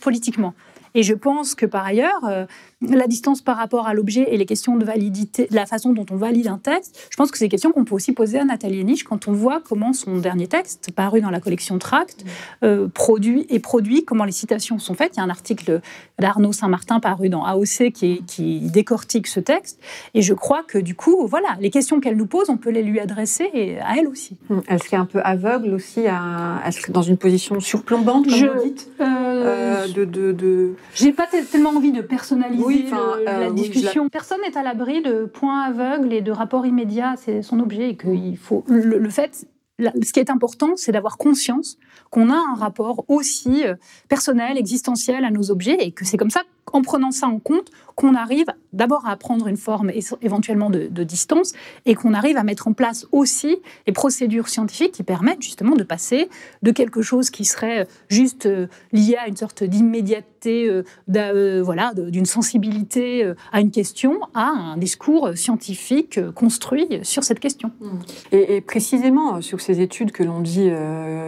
[0.00, 0.52] politiquement.
[0.96, 2.46] Et je pense que par ailleurs, euh,
[2.80, 6.16] la distance par rapport à l'objet et les questions de validité, la façon dont on
[6.16, 8.82] valide un texte, je pense que c'est des questions qu'on peut aussi poser à Nathalie
[8.82, 12.24] Niche quand on voit comment son dernier texte, paru dans la collection Tract,
[12.62, 15.12] euh, produit et produit, comment les citations sont faites.
[15.14, 15.82] Il y a un article
[16.18, 19.78] d'Arnaud Saint-Martin paru dans AOC qui, qui, décortique ce texte.
[20.14, 22.82] Et je crois que du coup, voilà, les questions qu'elle nous pose, on peut les
[22.82, 24.38] lui adresser et à elle aussi.
[24.48, 28.34] Hum, elle serait un peu aveugle aussi, à, elle serait dans une position surplombante, comme
[28.34, 32.90] je, vous dites, euh, de, de, de j'ai pas tellement envie de personnaliser
[33.24, 34.08] la euh, discussion.
[34.08, 37.14] Personne n'est à l'abri de points aveugles et de rapports immédiats.
[37.16, 38.64] C'est son objet et qu'il faut.
[38.68, 39.46] Le, fait,
[39.78, 41.76] ce qui est important, c'est d'avoir conscience
[42.10, 43.74] qu'on a un rapport aussi euh,
[44.08, 46.42] personnel, existentiel à nos objets et que c'est comme ça,
[46.72, 51.52] en prenant ça en compte, qu'on arrive d'abord à prendre une forme éventuellement de, distance
[51.86, 55.82] et qu'on arrive à mettre en place aussi les procédures scientifiques qui permettent justement de
[55.82, 56.28] passer
[56.62, 60.82] de quelque chose qui serait juste euh, lié à une sorte d'immédiateté, euh,
[61.16, 67.70] euh, voilà, d'une sensibilité à une question, à un discours scientifique construit sur cette question.
[67.80, 67.88] Mmh.
[68.32, 70.70] Et, précisément sur ces études que l'on dit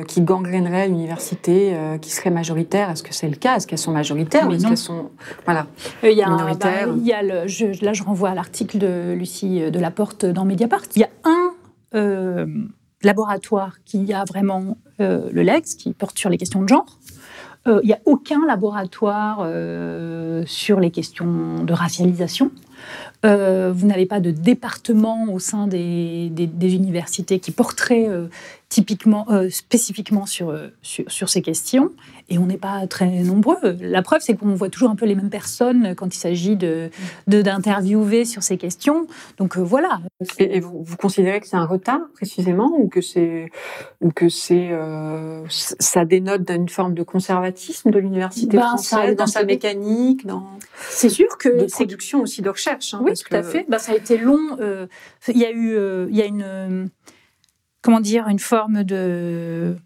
[0.07, 3.57] qui gangréneraient l'université, qui seraient majoritaires, est-ce que c'est le cas?
[3.57, 5.11] Est-ce qu'elles sont majoritaires ou est-ce qu'elles sont
[5.45, 5.67] voilà,
[6.03, 9.63] il y a bah, il y a le, là, je renvoie à l'article de Lucie
[9.63, 10.83] euh, de la Porte dans Mediapart.
[10.97, 11.51] Il y a un
[11.95, 12.47] euh,
[13.03, 16.99] laboratoire qui a vraiment euh, le LEX, qui porte sur les questions de genre.
[17.67, 19.47] il n'y a aucun laboratoire
[20.47, 22.51] sur les questions de racialisation.
[23.23, 28.09] vous n'avez pas de département au sein des, des, universités qui porterait
[28.69, 31.93] typiquement, spécifiquement sur, sur, sur, ces questions
[32.29, 33.77] et on n'est pas très nombreux.
[33.81, 36.91] La preuve, c'est qu'on voit toujours un peu les mêmes personnes quand il s'agit de,
[37.27, 39.07] d'interviewer sur ces questions.
[39.39, 40.01] Donc euh, voilà.
[40.39, 43.51] Et, vous, considérez que c'est un retard précisément, ou que c'est,
[44.01, 49.27] ou que c'est, euh, ça dénote d'une forme de conservatisme de l'université ben, française dans
[49.27, 50.59] sa mécanique, dans.
[50.91, 52.95] C'est sûr que de production aussi de recherche.
[52.95, 53.65] Hein, oui, tout à fait.
[53.69, 54.57] Ben, ça a été long.
[54.61, 54.87] Euh,
[55.29, 55.77] il y a eu,
[56.11, 56.91] il y a une,
[57.83, 59.77] comment dire, une forme de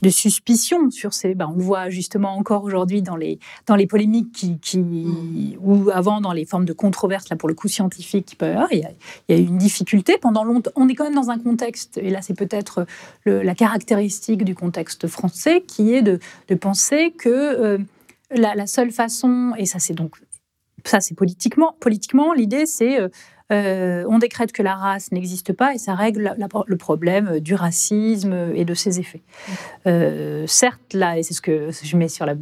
[0.00, 1.34] de suspicion sur ces.
[1.34, 5.56] Ben, on le voit justement encore aujourd'hui dans les, dans les polémiques qui, qui mm.
[5.60, 8.50] ou avant dans les formes de controverses, là pour le coup scientifique qui peut y
[8.50, 8.72] avoir.
[8.72, 8.80] Il
[9.28, 10.70] y a, eu une difficulté pendant longtemps.
[10.76, 12.86] On est quand même dans un contexte, et là c'est peut-être
[13.26, 17.78] la caractéristique du contexte français, qui est de, de penser que euh,
[18.30, 20.16] la, la, seule façon, et ça c'est donc
[20.84, 23.08] ça c'est politiquement, politiquement l'idée c'est euh,
[23.52, 26.34] euh, on décrète que la race n'existe pas et ça règle
[26.66, 29.22] le problème du racisme et de ses effets.
[29.86, 32.34] Euh, certes, là, et c'est ce que je mets sur la,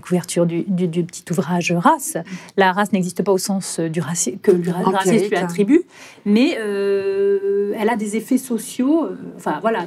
[0.00, 2.16] couverture du, petit ouvrage Race,
[2.56, 4.00] la race n'existe pas au sens du
[4.42, 5.82] que le racisme lui attribue,
[6.24, 9.86] mais euh, elle a des effets sociaux, enfin voilà,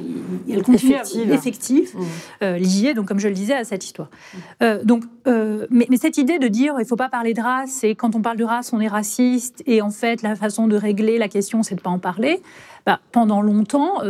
[0.50, 0.96] elle continue
[1.30, 2.46] effectifs, mmh.
[2.56, 4.08] liés, donc comme je le disais, à cette histoire.
[4.82, 7.94] donc, mais, mais, cette idée de dire il ne faut pas parler de race et
[7.94, 11.18] quand on parle de race, on est raciste et en fait la façon de régler
[11.18, 12.42] la question, c'est de ne pas en parler.
[12.86, 14.02] Bah, pendant longtemps,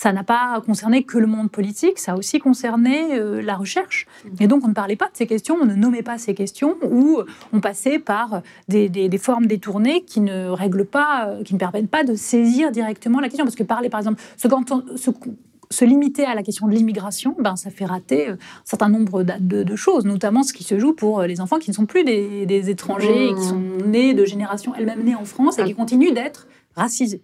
[0.00, 4.06] ça n'a pas concerné que le monde politique, ça a aussi concerné euh, la recherche.
[4.40, 6.76] Et donc on ne parlait pas de ces questions, on ne nommait pas ces questions,
[6.90, 7.20] ou
[7.52, 12.02] on passait par des, formes détournées qui ne règlent pas, euh, qui ne permettent pas
[12.02, 13.44] de saisir directement la question.
[13.44, 14.22] Parce que parler, par exemple,
[15.70, 19.22] se, limiter à la question de l'immigration, ben, ça fait rater euh, un certain nombre
[19.22, 22.70] de, choses, notamment ce qui se joue pour les enfants qui ne sont plus des,
[22.70, 23.48] étrangers, qui mmh.
[23.48, 27.20] sont nés de générations elles-mêmes nées en France et qui continuent d'être racisés.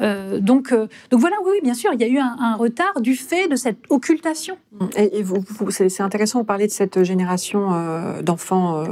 [0.00, 3.14] Euh, donc, euh, donc voilà, oui, bien sûr, il y a eu un, retard du
[3.14, 4.56] fait de cette occultation.
[4.96, 8.84] Et, vous, c'est intéressant de parler de cette génération euh, d'enfants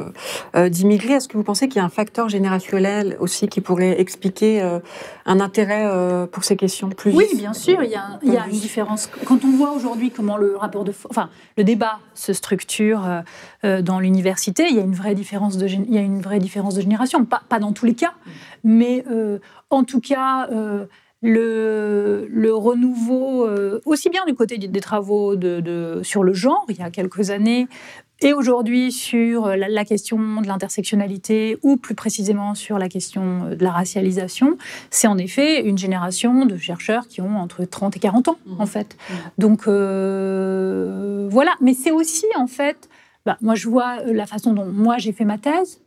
[0.55, 1.15] d'immigrés.
[1.15, 4.79] Est-ce que vous pensez qu'il y a un facteur générationnel aussi qui pourrait expliquer
[5.25, 5.89] un intérêt
[6.29, 9.09] pour ces questions plus Oui, bien sûr, il y a, il y a une différence.
[9.25, 13.03] Quand on voit aujourd'hui comment le rapport de, enfin, le débat se structure
[13.63, 16.75] dans l'université, il y a une vraie différence de, il y a une vraie différence
[16.75, 17.25] de génération.
[17.25, 18.15] Pas, pas dans tous les cas,
[18.65, 19.05] mais
[19.71, 20.87] en tout cas, euh,
[21.23, 26.83] le, renouveau, euh, aussi bien du côté des, travaux de, sur le genre, il y
[26.83, 27.67] a quelques années,
[28.23, 33.73] et aujourd'hui sur la, question de l'intersectionnalité, ou plus précisément sur la question de la
[33.73, 34.57] racialisation,
[34.91, 38.61] c'est en effet une génération de chercheurs qui ont entre 30 et 40 ans, mmh.
[38.61, 38.97] en fait.
[38.97, 39.15] Mmh.
[39.39, 41.53] Donc, euh, voilà.
[41.61, 42.89] Mais c'est aussi, en fait,
[43.27, 45.81] bah, moi je vois la façon dont moi j'ai fait ma thèse,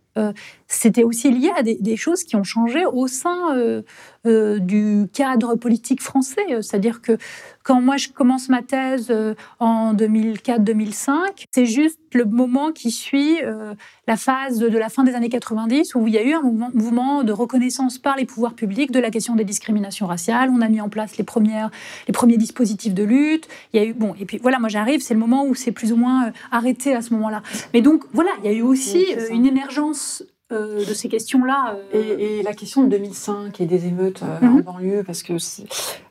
[0.69, 3.81] c'était aussi lié à des, choses qui ont changé au sein
[4.25, 6.45] euh, du cadre politique français.
[6.61, 7.17] C'est-à-dire que
[7.63, 13.41] quand moi je commence ma thèse euh, en 2004-2005, c'est juste le moment qui suit
[13.41, 13.73] euh,
[14.07, 17.23] la phase de la fin des années 90 où il y a eu un mouvement,
[17.23, 20.49] de reconnaissance par les pouvoirs publics de la question des discriminations raciales.
[20.53, 21.71] On a mis en place les, premières,
[22.07, 23.47] les premiers dispositifs de lutte.
[23.71, 25.71] Il y a eu, bon, et puis voilà, moi j'arrive, c'est le moment où c'est
[25.71, 27.41] plus ou moins arrêté à ce moment-là.
[27.73, 31.77] Mais donc voilà, il y a eu aussi une émergence euh, de ces questions-là.
[31.93, 32.17] Euh.
[32.17, 34.61] Et, la question de 2005 et des émeutes euh, en mhm.
[34.61, 35.61] banlieue, parce que ça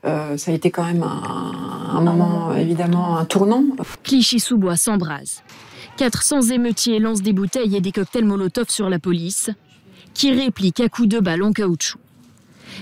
[0.03, 3.65] a été quand même un, moment, évidemment, un tournant.
[4.03, 5.43] Clichy-sous-Bois s'embrase.
[5.97, 9.49] 400 émeutiers lancent des bouteilles et des cocktails Molotov sur la police,
[10.13, 11.99] qui réplique à coups de balles en caoutchouc.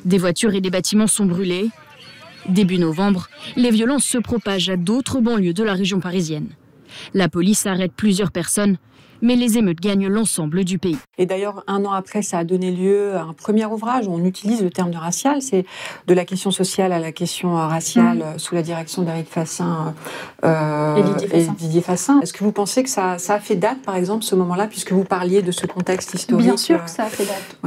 [0.05, 1.71] Des voitures et des bâtiments sont brûlés.
[2.47, 6.49] Début novembre, les violences se propagent à d'autres banlieues de la région parisienne.
[7.15, 8.77] La police arrête plusieurs personnes,
[9.21, 10.97] mais les émeutes gagnent l'ensemble du pays.
[11.17, 14.23] Et d'ailleurs, un an après, ça a donné lieu à un premier ouvrage où on
[14.23, 15.65] utilise le terme de racial, c'est
[16.07, 18.39] de la question sociale à la question raciale mmh.
[18.39, 19.93] sous la direction d'Éric Fassin,
[20.43, 20.95] euh,
[21.31, 22.19] et, Didier Fassin.
[22.21, 24.91] Est-ce que vous pensez que ça, ça, a fait date, par exemple, ce moment-là, puisque
[24.91, 27.57] vous parliez de ce contexte historique Bien sûr que ça a fait date.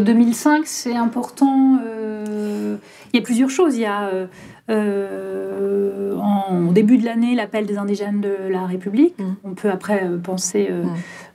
[0.00, 1.78] 2005, euh, euh, c'est important.
[3.12, 3.76] il y a plusieurs choses.
[3.76, 4.10] Il y a
[4.70, 9.18] euh, en début de l'année, l'appel des indigènes de la République.
[9.18, 9.34] Mm.
[9.44, 10.68] On peut après euh, penser,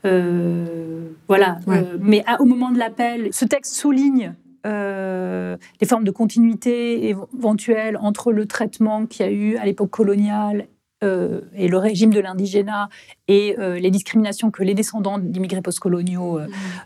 [0.05, 1.15] euh, mm.
[1.27, 1.59] voilà.
[1.99, 4.33] mais au moment de l'appel, ce texte souligne
[4.65, 10.67] des formes de continuité éventuelle entre le traitement qu'il y a eu à l'époque coloniale
[11.01, 12.89] et le régime de l'indigénat
[13.29, 16.41] et les discriminations que les descendants d'immigrés postcoloniaux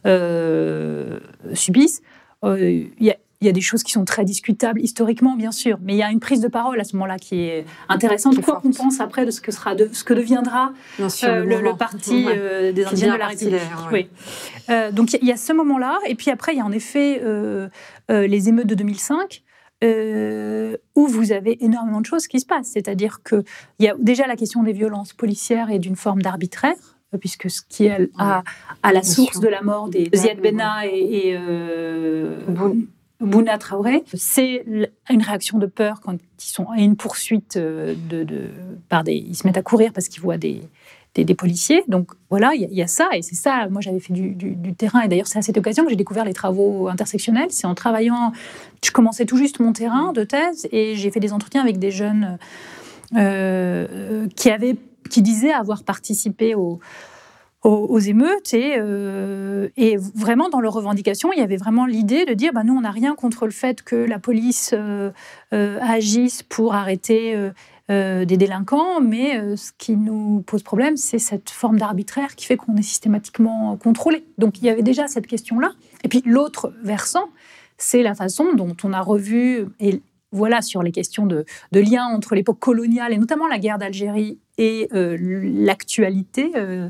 [0.06, 1.56] mm.
[1.56, 2.04] subissent.
[2.44, 5.80] Il y a il y a des choses qui sont très discutables historiquement, bien sûr,
[5.82, 8.40] mais il y a une prise de parole à ce moment-là qui est intéressante.
[8.42, 12.28] Quoi qu'on pense après de ce que, sera, de ce que deviendra euh, le, parti
[12.28, 13.60] euh, des Indiens de la République.
[13.92, 14.10] Oui.
[14.70, 17.22] Euh, donc il y a ce moment-là, et puis après il y a en effet
[18.10, 19.42] les émeutes de 2005.
[20.96, 22.70] où vous avez énormément de choses qui se passent.
[22.74, 23.44] C'est-à-dire qu'il
[23.80, 27.88] y a déjà la question des violences policières et d'une forme d'arbitraire, puisque ce qui
[27.88, 28.44] est à,
[28.84, 31.38] la source de la mort des Ziad Benna et, et
[33.22, 38.26] Bouna Traoré, c'est une réaction de peur quand ils sont à une poursuite euh, de,
[38.90, 40.62] par des, ils se mettent à courir parce qu'ils voient des,
[41.14, 41.84] des, policiers.
[41.88, 43.68] Donc voilà, il y, a ça et c'est ça.
[43.70, 46.34] Moi, j'avais fait du, terrain et d'ailleurs c'est à cette occasion que j'ai découvert les
[46.34, 47.50] travaux intersectionnels.
[47.52, 48.32] C'est en travaillant,
[48.84, 51.92] je commençais tout juste mon terrain de thèse et j'ai fait des entretiens avec des
[51.92, 52.40] jeunes
[53.16, 54.78] euh, qui avaient,
[55.10, 56.80] qui disaient avoir participé au
[57.64, 62.34] aux, émeutes et, euh, et, vraiment dans leurs revendications, il y avait vraiment l'idée de
[62.34, 65.12] dire bah, nous, on n'a rien contre le fait que la police euh,
[65.54, 67.36] euh, agisse pour arrêter
[67.90, 72.78] des délinquants, mais ce qui nous pose problème, c'est cette forme d'arbitraire qui fait qu'on
[72.78, 74.24] est systématiquement contrôlé.
[74.38, 75.74] Donc il y avait déjà cette question-là.
[76.06, 77.28] Et puis l'autre versant,
[77.78, 82.06] c'est la façon dont on a revu, et voilà, sur les questions de, de lien
[82.06, 86.90] entre l'époque coloniale et notamment la guerre d'Algérie et euh, l'actualité, euh,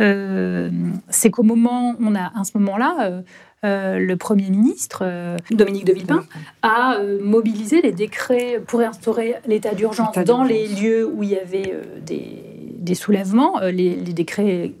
[0.00, 0.70] euh,
[1.08, 3.22] c'est qu'au moment, on a à ce moment-là,
[3.62, 5.04] le Premier ministre,
[5.50, 6.24] Dominique de Villepin,
[6.62, 11.74] a mobilisé les décrets pour instaurer l'état d'urgence dans les lieux où il y avait
[12.06, 14.72] des, soulèvements, les, décrets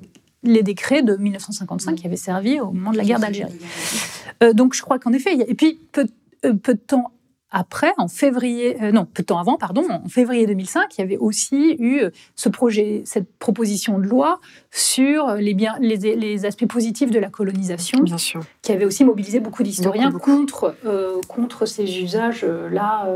[0.42, 3.58] les décrets de 1955 qui avaient servi au moment de la guerre d'Algérie.
[4.54, 6.06] donc je crois qu'en effet, et puis peu,
[6.40, 7.12] peu de temps
[7.50, 11.16] après, en février, non, peu de temps avant, pardon, en février 2005, il y avait
[11.16, 12.02] aussi eu
[12.36, 14.40] ce projet, cette proposition de loi
[14.70, 18.42] sur les, biens, les, les aspects positifs de la colonisation, Bien sûr.
[18.62, 20.76] qui avait aussi mobilisé beaucoup d'historiens contre,
[21.28, 23.08] contre ces usages-là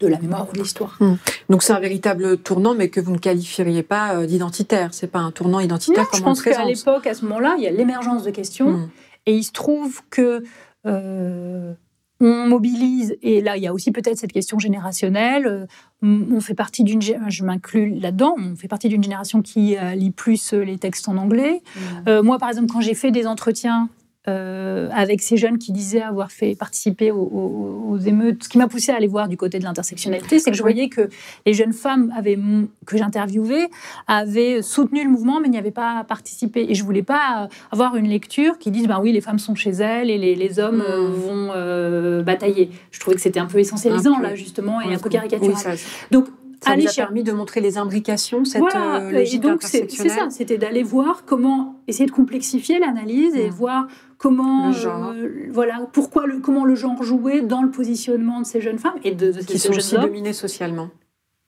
[0.00, 0.96] de la mémoire ou de l'histoire.
[1.00, 1.14] Mmh.
[1.50, 4.90] Donc c'est un véritable tournant, mais que vous ne qualifieriez pas euh, d'identitaire.
[4.92, 7.64] C'est pas un tournant identitaire non, comme je pense qu'à l'époque, à ce moment-là, il
[7.64, 8.90] y a l'émergence de questions, mmh.
[9.26, 10.42] et il se trouve que
[10.86, 11.72] euh,
[12.20, 15.46] on mobilise, et là il y a aussi peut-être cette question générationnelle.
[15.46, 15.66] Euh,
[16.02, 20.54] on fait partie d'une, je m'inclus là-dedans, on fait partie d'une génération qui lit plus
[20.54, 21.62] les textes en anglais.
[21.76, 22.20] Mmh.
[22.22, 23.90] moi, par exemple, quand j'ai fait des entretiens
[24.30, 28.44] euh, avec ces jeunes qui disaient avoir fait participer aux, émeutes.
[28.44, 30.88] Ce qui m'a poussé à aller voir du côté de l'intersectionnalité, c'est que je voyais
[30.88, 31.08] que
[31.44, 32.38] les jeunes femmes avaient,
[32.86, 33.68] que j'interviewais
[34.06, 36.66] avaient soutenu le mouvement, mais n'y avaient pas participé.
[36.68, 39.70] Et je voulais pas avoir une lecture qui dise, ben oui, les femmes sont chez
[39.70, 41.12] elles et les, hommes euh, hmm.
[41.12, 42.70] vont euh, batailler.
[42.90, 45.76] Je trouvais que c'était un peu essentialisant, là, justement, et un peu caricatural.
[46.10, 46.26] Donc,
[46.62, 49.10] ça vous a permis de montrer les imbrications, cette voilà.
[49.10, 53.54] logique et donc c'est ça, c'était d'aller voir comment essayer de complexifier l'analyse et hmm.
[53.54, 53.86] voir
[54.18, 58.78] comment, euh, voilà, pourquoi le, comment le genre jouait dans le positionnement de ces jeunes
[58.78, 60.90] femmes et de, qui sont aussi dominées socialement.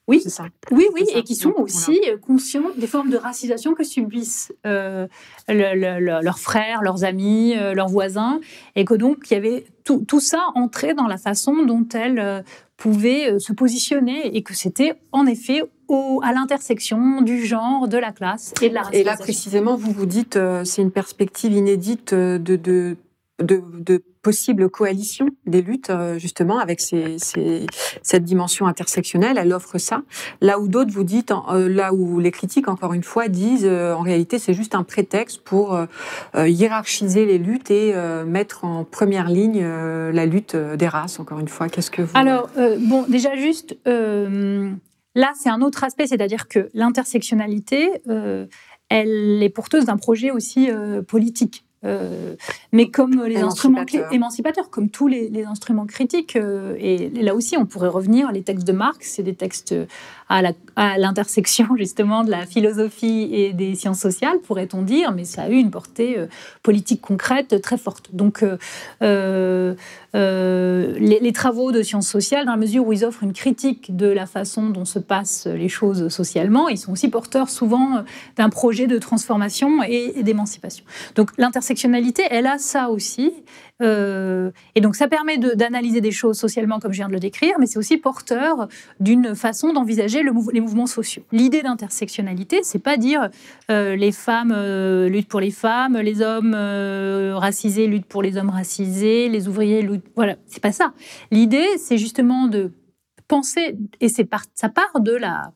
[0.08, 0.46] Oui, ça.
[0.72, 5.06] oui, oui, et qui sont aussi euh, conscients des formes de racisation que subissent euh,
[5.48, 8.40] leurs frères, leurs amis, leurs voisins,
[8.74, 12.42] et que donc il y avait tout, tout, ça entrait dans la façon dont elles
[12.82, 15.62] pouvaient se positionner, et que c'était en effet
[16.22, 20.06] à l'intersection du genre, de la classe et de la Et là, précisément, vous vous
[20.06, 22.96] dites, euh, c'est une perspective inédite de, de,
[23.42, 29.38] de, de possibles coalitions des luttes, euh, justement, avec cette dimension intersectionnelle.
[29.38, 30.02] Elle offre ça.
[30.40, 34.00] Là où d'autres vous dites, euh, là où les critiques, encore une fois, disent, en
[34.00, 35.78] réalité, c'est juste un prétexte pour
[36.36, 37.94] hiérarchiser les luttes et
[38.26, 41.68] mettre en première ligne la lutte des races, encore une fois.
[41.68, 42.12] Qu'est-ce que vous...
[42.14, 42.48] Alors,
[42.80, 43.76] bon, déjà juste
[45.14, 48.46] Là, c'est un autre aspect, c'est-à-dire que l'intersectionnalité, euh,
[48.88, 51.64] elle est porteuse d'un projet aussi euh, politique.
[51.84, 52.36] Euh,
[52.72, 57.88] mais comme les instruments émancipateurs, comme tous les, instruments critiques, et là aussi on pourrait
[57.88, 59.74] revenir, les textes de Marx, c'est des textes
[60.76, 65.48] à l'intersection justement de la philosophie et des sciences sociales, pourrait-on dire, mais ça a
[65.48, 66.26] eu une portée euh,
[66.62, 68.14] politique concrète très forte.
[68.14, 68.56] Donc euh,
[70.14, 74.06] euh, les, travaux de sciences sociales, dans la mesure où ils offrent une critique de
[74.06, 78.04] la façon dont se passent les choses socialement, ils sont aussi porteurs souvent
[78.36, 80.84] d'un projet de transformation et d'émancipation.
[81.14, 83.32] Donc l'intersectionnalité, elle a ça aussi.
[83.80, 87.54] Euh, et donc ça permet d'analyser des choses socialement comme je viens de le décrire,
[87.58, 88.68] mais c'est aussi porteur
[89.00, 91.22] d'une façon d'envisager le les mouvements sociaux.
[91.32, 93.30] L'idée d'intersectionnalité, c'est pas dire
[93.70, 98.50] euh, les femmes euh, luttent pour les femmes, les hommes racisés luttent pour les hommes
[98.50, 100.06] racisés, les ouvriers luttent.
[100.16, 100.92] Voilà, c'est pas ça.
[101.30, 102.72] L'idée, c'est justement de
[103.28, 105.52] penser, et ça part de la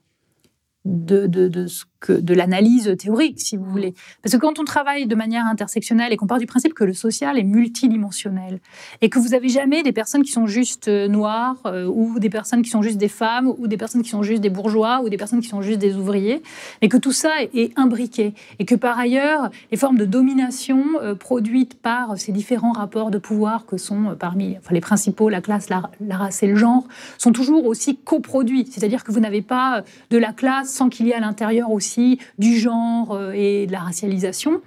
[0.86, 1.66] de,
[2.06, 3.94] que, de l'analyse théorique, si vous voulez.
[4.22, 6.94] Parce que quand on travaille de manière intersectionnelle et qu'on part du principe que le
[6.94, 8.60] social est multidimensionnel,
[9.02, 12.30] et que vous n'avez jamais des personnes qui sont juste euh, noires, euh, ou des
[12.30, 15.08] personnes qui sont juste des femmes, ou des personnes qui sont juste des bourgeois, ou
[15.08, 16.42] des personnes qui sont juste des ouvriers,
[16.80, 21.14] et que tout ça est, imbriqué, et que par ailleurs, les formes de domination euh,
[21.14, 25.68] produites par ces différents rapports de pouvoir que sont parmi enfin, les principaux, la classe,
[25.68, 26.84] la, la race et le genre,
[27.18, 28.68] sont toujours aussi coproduits.
[28.70, 31.95] C'est-à-dire que vous n'avez pas de la classe sans qu'il y ait à l'intérieur aussi
[32.38, 34.60] du genre euh, et de la racialisation.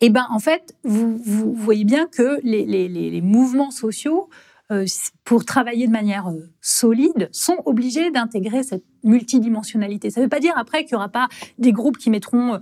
[0.00, 4.28] Eh ben en fait, vous, vous voyez bien que les, les, les mouvements sociaux,
[4.70, 4.84] euh,
[5.24, 10.10] pour travailler de manière euh, solide, sont obligés d'intégrer cette multidimensionnalité.
[10.10, 12.60] Ça ne veut pas dire après qu'il n'y aura pas des groupes qui mettront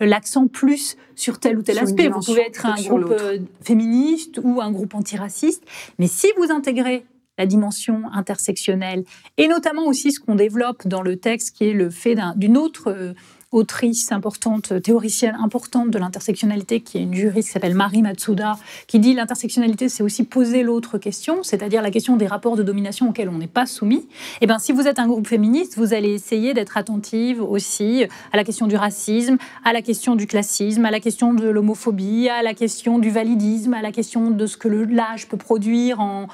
[0.00, 2.08] l'accent plus sur tel ou tel aspect.
[2.08, 3.14] Vous pouvez être un groupe
[3.62, 5.64] féministe ou un groupe antiraciste,
[5.98, 7.06] mais si vous intégrez
[7.38, 9.04] la dimension intersectionnelle,
[9.38, 12.90] et notamment aussi ce qu'on développe dans le texte, qui est le fait d'une autre
[12.90, 13.14] euh,
[13.52, 18.98] autrice importante, théoricienne importante de l'intersectionnalité, qui est une juriste qui s'appelle Marie Matsuda, qui
[18.98, 23.28] dit l'intersectionnalité, c'est aussi poser l'autre question, c'est-à-dire la question des rapports de domination auxquels
[23.28, 24.06] on n'est pas soumis.
[24.40, 28.04] Et eh bien, si vous êtes un groupe féministe, vous allez essayer d'être attentive aussi
[28.32, 32.30] à la question du racisme, à la question du classisme, à la question de l'homophobie,
[32.30, 36.26] à la question du validisme, à la question de ce que l'âge peut produire en,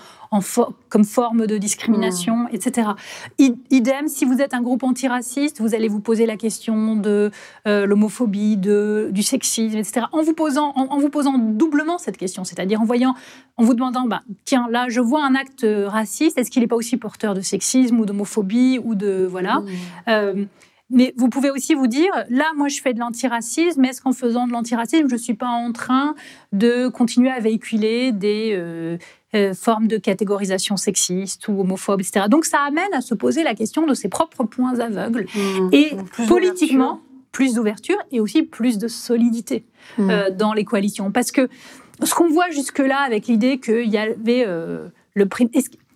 [0.88, 2.48] comme forme de discrimination, mmh.
[2.52, 2.88] etc.
[3.38, 7.30] idem, si vous êtes un groupe antiraciste, vous allez vous poser la question de
[7.66, 10.06] euh, l'homophobie, du sexisme, etc.
[10.12, 13.14] En vous posant, en, vous posant doublement cette question, c'est-à-dire en voyant,
[13.56, 16.76] en vous demandant, bah, tiens, là, je vois un acte raciste, est-ce qu'il n'est pas
[16.76, 19.66] aussi porteur de sexisme ou d'homophobie ou de voilà mmh.
[20.08, 20.44] euh,
[20.90, 24.46] mais vous pouvez aussi vous dire, là, moi, je fais de l'antiracisme, est-ce qu'en faisant
[24.46, 26.14] de l'antiracisme, je ne suis pas en train
[26.52, 28.96] de continuer à véhiculer des euh,
[29.34, 32.26] euh, formes de catégorisation sexiste ou homophobe, etc.
[32.28, 35.26] Donc, ça amène à se poser la question de ses propres points aveugles.
[35.34, 35.68] Mmh.
[35.72, 37.00] Et Plus politiquement,
[37.32, 39.64] plus d'ouverture et aussi plus de solidité
[39.96, 40.10] Mmh.
[40.10, 41.10] euh, dans les coalitions.
[41.10, 41.48] Parce que
[42.02, 45.26] ce qu'on voit jusque-là avec l'idée qu'il y avait euh, le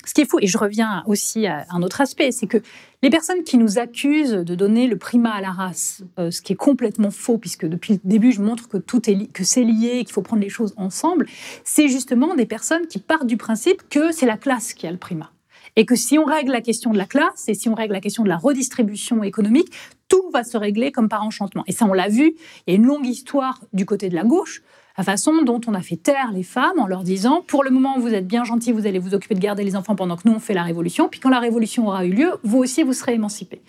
[0.05, 2.59] ce- qui est fou, et je reviens aussi à un autre aspect, c'est que
[3.03, 6.53] les personnes qui nous accusent de donner le primat à la race, euh, ce qui
[6.53, 10.05] est complètement faux, puisque depuis le début, je montre que tout est que c'est lié,
[10.05, 11.27] qu'il faut prendre les choses ensemble,
[11.65, 14.99] c'est justement des personnes qui partent du principe que c'est la classe qui a le
[14.99, 15.31] primat.
[15.75, 18.01] Et que si on règle la question de la classe et si on règle la
[18.01, 19.73] question de la redistribution économique,
[20.09, 21.65] tout va se régler comme par enchantement.
[21.67, 22.35] Et ça, on l'a vu,
[22.67, 24.63] il y a une longue histoire du côté de la gauche,
[24.99, 27.99] la façon dont on a fait taire les femmes en leur disant pour le moment
[27.99, 30.35] vous êtes bien gentils, vous allez vous occuper de garder les enfants pendant que nous
[30.35, 33.15] on fait la révolution, puis quand la révolution aura eu lieu, vous aussi vous serez
[33.15, 33.63] émancipés.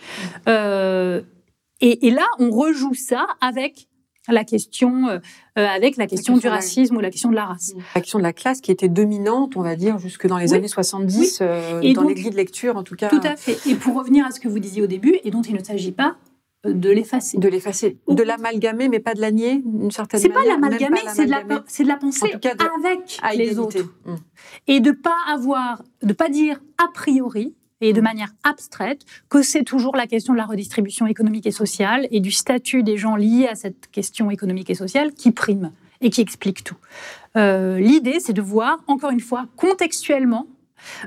[0.47, 1.21] Euh,
[1.81, 3.87] et, et là on rejoue ça avec
[4.29, 5.19] la question, euh,
[5.59, 7.73] euh, avec la question question du la- racisme ou la question de la race.
[7.93, 10.57] La question de la classe qui était dominante, on va dire, jusque dans les Oui.
[10.59, 13.09] années 70, euh, Et dans donc- les grilles de lecture en tout cas.
[13.09, 13.59] Tout à fait.
[13.69, 15.91] Et pour revenir à ce que vous disiez au début, et dont il ne s'agit
[15.91, 16.15] pas
[16.65, 17.37] de l'effacer.
[17.37, 20.55] De l'effacer, de l'amalgamer, mais pas de la nier, d'une certaine C'est pas manière.
[20.59, 21.61] l'amalgamer, pas c'est de la, l'amalgamer.
[21.67, 23.79] c'est de la penser cas, de- avec les autres.
[24.05, 24.15] Mm.
[24.67, 29.63] et de pas avoir, de pas dire a priori et de manière abstraite que c'est
[29.63, 33.47] toujours la question de la redistribution économique et sociale et du statut des gens liés
[33.51, 36.77] à cette question économique et sociale qui prime et qui explique tout.
[37.35, 40.47] Euh, L'idée, c'est de voir, encore une fois, contextuellement,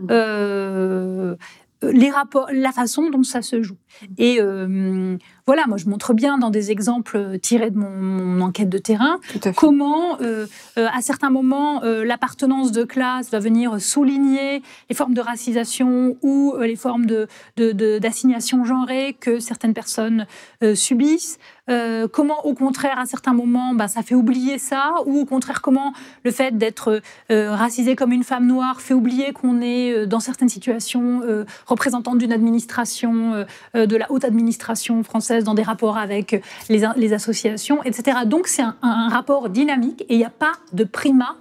[0.00, 0.06] Mm.
[0.10, 1.36] euh,
[1.82, 3.76] les rapports, la façon dont ça se joue.
[4.18, 8.68] Et euh, voilà, moi je montre bien dans des exemples tirés de mon, mon enquête
[8.68, 9.18] de terrain
[9.56, 10.46] comment, euh,
[10.78, 16.16] euh, à certains moments, euh, l'appartenance de classe va venir souligner les formes de racisation
[16.22, 20.26] ou euh, les formes de, de- de- d'assignation genrée que certaines personnes
[20.62, 21.38] euh, subissent.
[21.68, 25.62] Euh, comment, au contraire, à certains moments, bah, ça fait oublier ça, ou au contraire,
[25.62, 25.92] comment
[26.24, 27.00] le fait d'être
[27.32, 31.44] euh, racisé comme une femme noire fait oublier qu'on est, euh, dans certaines situations, euh,
[31.66, 33.44] représentante d'une administration, euh,
[33.74, 38.18] euh, de la haute administration française, dans des rapports avec les, les associations, etc.
[38.26, 41.36] Donc, c'est un, un rapport dynamique et il n'y a pas de primat.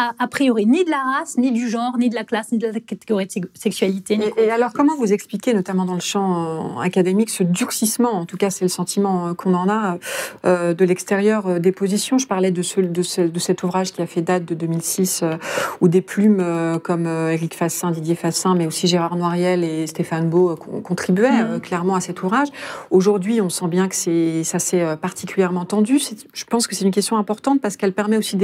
[0.00, 2.58] A, a priori, ni de la race, ni du genre, ni de la classe, ni
[2.58, 4.16] de la catégorie de sex- sexualité.
[4.16, 8.12] ni Et, et alors, comment vous expliquez, notamment dans le champ euh, académique, ce durcissement,
[8.12, 9.98] en tout cas c'est le sentiment euh, qu'on en a,
[10.44, 12.16] euh, de l'extérieur des positions?
[12.18, 15.22] Je parlais de, ce, de, ce- de cet ouvrage qui a fait date de 2006,
[15.24, 15.34] euh,
[15.80, 20.30] où des plumes euh, comme Éric Fassin, Didier Fassin, mais aussi Gérard Noiriel et Stéphane
[20.30, 22.48] Beau con- contribuaient euh, clairement à cet ouvrage.
[22.92, 25.98] Aujourd'hui, on sent bien que ça s'est particulièrement tendu.
[26.32, 28.36] Je pense que c'est une question importante parce qu'elle permet aussi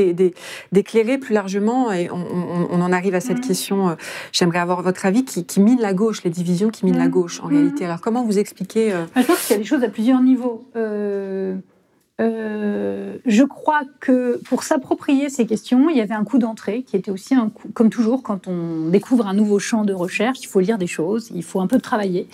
[0.72, 3.44] d'éclairer plus largement, et on, on- on en arrive à cette Mhm.
[3.46, 3.94] question, euh,
[4.32, 7.10] j'aimerais avoir votre avis, qui, qui mine la gauche, les divisions qui minent la Mhm.
[7.10, 7.84] gauche en réalité.
[7.84, 10.64] Alors comment vous expliquez euh, Je pense qu'il y a des choses à plusieurs niveaux.
[10.76, 11.56] Euh,
[12.20, 16.96] euh, je crois que pour s'approprier ces questions, il y avait un coup d'entrée qui
[16.96, 20.46] était aussi un coup, comme toujours, quand on découvre un nouveau champ de recherche, il
[20.46, 22.28] faut lire des choses, il faut un peu travailler,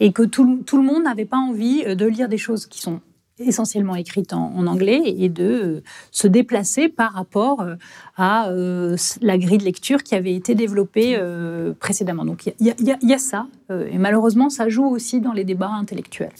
[0.00, 3.00] et que tout, tout le monde n'avait pas envie de lire des choses qui sont
[3.38, 7.74] essentiellement écrites en, en anglais et de euh, se déplacer par rapport euh,
[8.16, 12.24] à euh, la grille de lecture qui avait été développée euh, précédemment.
[12.24, 15.70] Donc il y, a- y y ça, et malheureusement ça joue aussi dans les débats
[15.70, 16.32] intellectuels.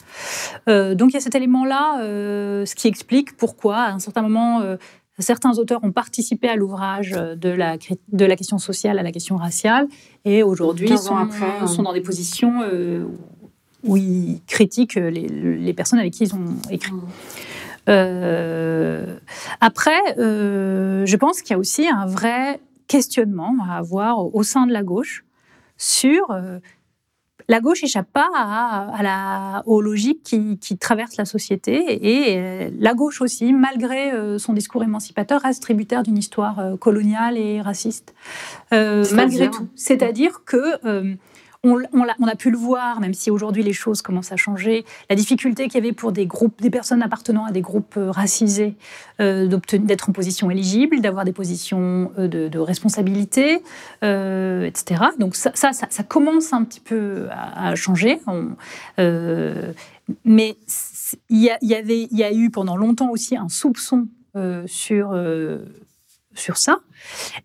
[0.67, 1.99] Donc il y a cet élément-là,
[2.67, 4.61] ce qui explique pourquoi, à un certain moment,
[5.19, 7.77] certains auteurs ont participé à l'ouvrage de la,
[8.13, 9.87] de la question sociale à la question raciale,
[10.25, 12.61] et aujourd'hui 15 sont, après, sont dans des positions
[13.85, 16.93] où ils critiquent les, les personnes avec qui ils ont écrit.
[17.89, 19.19] Euh,
[19.61, 24.67] après, euh, je pense qu'il y a aussi un vrai questionnement à avoir au sein
[24.67, 25.25] de la gauche
[25.77, 26.59] sur euh,
[27.49, 31.75] la gauche échappe pas à, à la, aux logiques qui, qui traversent la société
[32.07, 38.15] et la gauche aussi, malgré son discours émancipateur, reste tributaire d'une histoire coloniale et raciste.
[38.71, 39.67] Malgré tout.
[39.75, 41.17] C'est-à-dire que
[41.65, 44.85] on, l'a- on a pu le voir, même si aujourd'hui les choses commencent à changer,
[45.09, 48.11] la difficulté qu'il y avait pour des groupes, des personnes appartenant à des groupes euh,
[48.11, 48.75] racisés,
[49.21, 53.63] euh, d'être en position éligible, d'avoir des positions euh, de, de responsabilité,
[54.03, 55.03] euh, etc.
[55.19, 58.21] Donc ça, ça, ça- commence un petit peu à, à changer.
[58.27, 58.51] On-
[58.99, 59.73] euh,
[60.25, 60.57] mais
[61.31, 65.13] il y, a- y avait, y a eu pendant longtemps aussi un soupçon euh, sur
[66.35, 66.79] sur ça.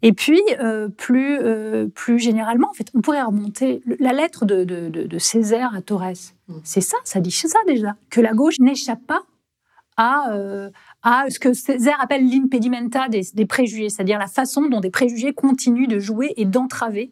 [0.01, 4.63] Et puis, euh, plus, euh, plus généralement, en fait, on pourrait remonter la lettre de,
[4.63, 6.33] de, Césaire à Torres.
[6.47, 6.53] Mm.
[6.63, 9.21] C'est ça, ça dit ça déjà, que la gauche n'échappe pas
[9.99, 10.31] à,
[11.01, 15.33] à ce que Césaire appelle l'impedimenta des, des, préjugés, c'est-à-dire la façon dont des préjugés
[15.33, 17.11] continuent de jouer et d'entraver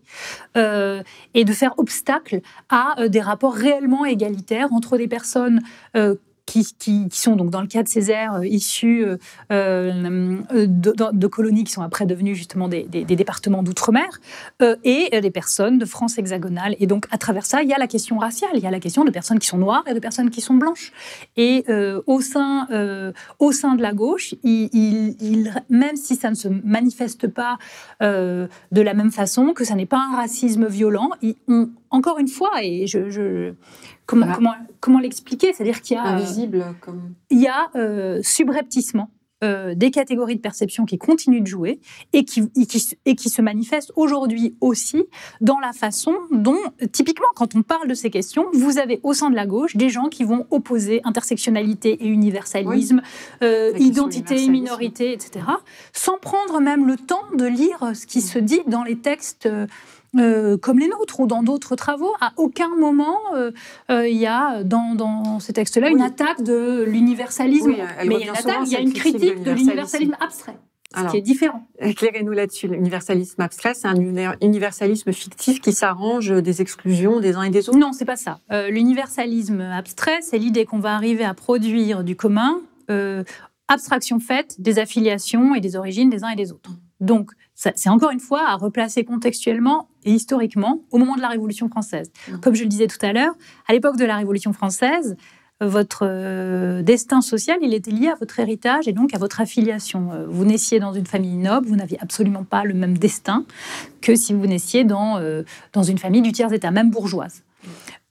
[0.54, 5.62] et de faire obstacle à des rapports réellement égalitaires entre des personnes
[6.46, 9.18] qui, sont donc dans le cas de Césaire euh, issus euh,
[9.52, 14.20] euh, de, de, colonies qui sont après devenues justement des, départements d'outre-mer
[14.84, 16.76] et des personnes de France hexagonale.
[16.80, 18.80] Et donc à travers ça, il y a la question raciale, il y a la
[18.80, 20.92] question de personnes qui sont noires et de personnes qui sont blanches.
[21.38, 21.66] Et
[22.06, 22.68] au sein
[23.40, 27.58] au sein de la gauche, même si ça ne se manifeste pas
[28.02, 31.10] de la même façon, que ça n'est pas un racisme violent,
[31.48, 33.54] on, encore une fois, et je, je
[34.06, 35.54] Comment, comment, comment l'expliquer?
[35.54, 36.04] C'est-à-dire qu'il y a.
[36.04, 37.16] Invisible comme.
[37.30, 39.10] Il y a euh, subrepticement
[39.44, 41.80] euh, des catégories de perception qui continuent de jouer
[42.14, 45.04] et qui, et qui, et qui se manifestent aujourd'hui aussi
[45.42, 46.60] dans la façon dont,
[46.92, 49.90] typiquement, quand on parle de ces questions, vous avez au sein de la gauche des
[49.90, 53.02] gens qui vont opposer intersectionnalité et universalisme,
[53.44, 55.46] euh, identité et minorité, etc.,
[55.94, 59.50] sans prendre même le temps de lire ce qui se dit dans les textes.
[60.18, 63.52] Euh, comme les nôtres ou dans d'autres travaux, à aucun moment euh,
[63.90, 67.72] euh, il y a dans, dans ces textes-là une attaque de l'universalisme.
[67.72, 70.58] mais il y a, il y a une critique de l'universalisme abstrait.
[70.96, 71.68] Ce qui est différent.
[71.80, 72.70] Éclairez-nous là-dessus.
[72.70, 73.96] L'universalisme abstrait, c'est un
[74.42, 77.78] universalisme fictif qui s'arrange des exclusions des uns et des autres?
[77.78, 78.40] Non, c'est pas ça.
[78.70, 82.62] l'universalisme abstrait, c'est l'idée qu'on va arriver à produire du commun,
[83.68, 86.72] abstraction faite des affiliations et des origines des uns et des autres.
[87.02, 91.68] Donc, c'est encore une fois à replacer contextuellement et historiquement au moment de la Révolution
[91.68, 92.12] française.
[92.28, 92.38] Mmh.
[92.38, 93.34] Comme je le disais tout à l'heure,
[93.68, 95.18] à l'époque de la Révolution française,
[95.62, 100.12] votre euh, destin social, il était lié à votre héritage et donc à votre affiliation.
[100.12, 103.46] Euh, vous naissiez dans une famille noble, vous n'aviez absolument pas le même destin
[104.02, 107.44] que si vous naissiez dans, euh, dans une famille du tiers-état, même bourgeoise.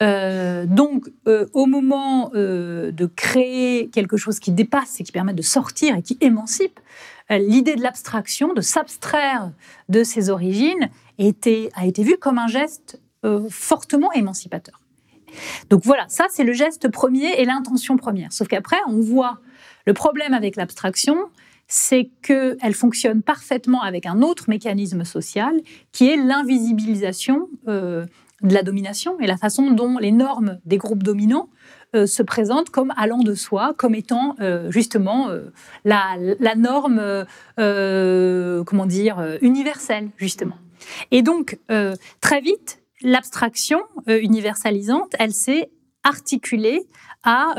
[0.01, 1.11] donc,
[1.53, 6.18] au moment de créer quelque chose qui dépasse et qui permet de sortir et qui
[6.20, 6.78] émancipe,
[7.30, 9.51] euh, l'idée de l'abstraction, de s'abstraire
[9.88, 14.80] de ses origines, a été vue comme un geste euh, fortement émancipateur.
[15.70, 18.32] Donc voilà, ça c'est le geste premier et l'intention première.
[18.32, 19.40] Sauf qu'après, on voit
[19.86, 21.16] le problème avec l'abstraction,
[21.66, 25.60] c'est qu'elle fonctionne parfaitement avec un autre mécanisme social,
[25.92, 28.06] qui est l'invisibilisation euh,
[28.42, 31.48] de la domination et la façon dont les normes des groupes dominants
[31.94, 34.36] euh, se présente comme allant de soi, comme étant
[34.68, 35.52] justement euh,
[35.84, 36.16] la,
[36.56, 37.24] norme,
[37.56, 40.56] comment dire, universelle, justement.
[41.11, 41.59] Et donc,
[42.20, 45.70] très vite, l'abstraction universalisante, elle s'est
[46.03, 46.89] articulée
[47.22, 47.55] à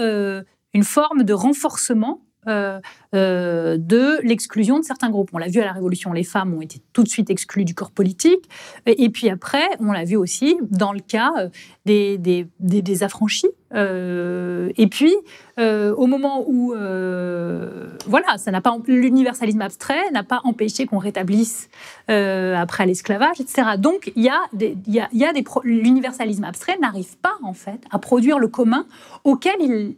[0.74, 2.80] une forme de renforcement euh,
[3.16, 5.30] euh, de l'exclusion de certains groupes.
[5.34, 7.74] On l'a vu à la Révolution, les femmes ont été tout de suite exclues du
[7.74, 8.50] corps politique.
[8.86, 11.50] Et, puis après, on l'a vu aussi dans le cas euh,
[11.86, 12.18] des,
[12.60, 13.52] des, affranchis.
[13.74, 15.14] et puis,
[15.58, 21.70] au moment où, voilà, ça n'a pas l'universalisme abstrait n'a pas empêché qu'on rétablisse
[22.08, 23.78] après l'esclavage, etc.
[23.78, 24.42] Donc, il y a
[24.88, 25.34] y a,
[25.64, 28.86] l'universalisme abstrait n'arrive pas en fait à produire le commun
[29.24, 29.56] auquel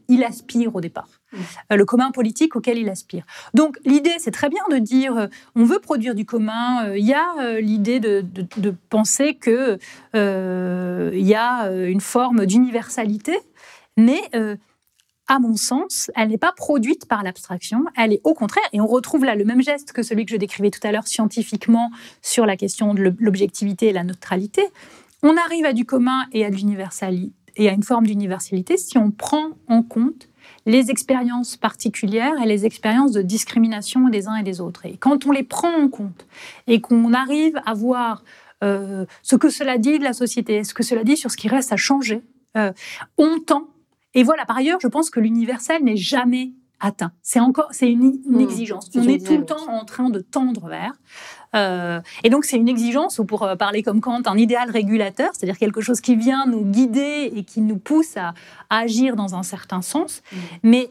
[0.08, 1.08] il aspire au départ.
[1.72, 3.26] Euh, le commun politique auquel il aspire.
[3.54, 6.86] Donc l'idée, c'est très bien de dire, euh, on veut produire du commun.
[6.86, 8.24] Euh, il y a l'idée de,
[8.90, 9.78] penser que
[10.14, 13.38] il y a une forme d'universalité,
[13.98, 14.22] mais
[15.28, 18.88] à mon sens, elle n'est pas produite par l'abstraction, elle est au contraire, et on
[18.88, 22.46] retrouve là le même geste que celui que je décrivais tout à l'heure scientifiquement sur
[22.46, 24.64] la question de l'objectivité et la neutralité.
[25.24, 30.30] On arrive à du commun et à une forme d'universalité si on prend en compte
[30.68, 34.86] les expériences particulières et les expériences de discrimination des uns et des autres.
[34.86, 36.28] Et quand on les prend en compte
[36.68, 38.24] et qu'on arrive à voir
[38.64, 41.48] euh, ce que cela dit de la société, ce que cela dit sur ce qui
[41.48, 42.22] reste à changer,
[42.58, 42.74] euh,
[43.18, 43.70] on tend.
[44.14, 47.14] Et voilà, par ailleurs, je pense que l'universel n'est jamais atteint.
[47.22, 48.90] C'est encore, c'est une, mmh, exigence.
[48.94, 50.94] on est tout le temps en train de tendre vers.
[51.58, 55.32] Euh, et donc c'est une exigence, ou pour euh, parler comme Kant, un idéal régulateur,
[55.34, 58.34] c'est-à-dire quelque chose qui vient nous guider et qui nous pousse à,
[58.70, 60.22] agir dans un certain sens.
[60.32, 60.38] Mmh.
[60.64, 60.90] Mais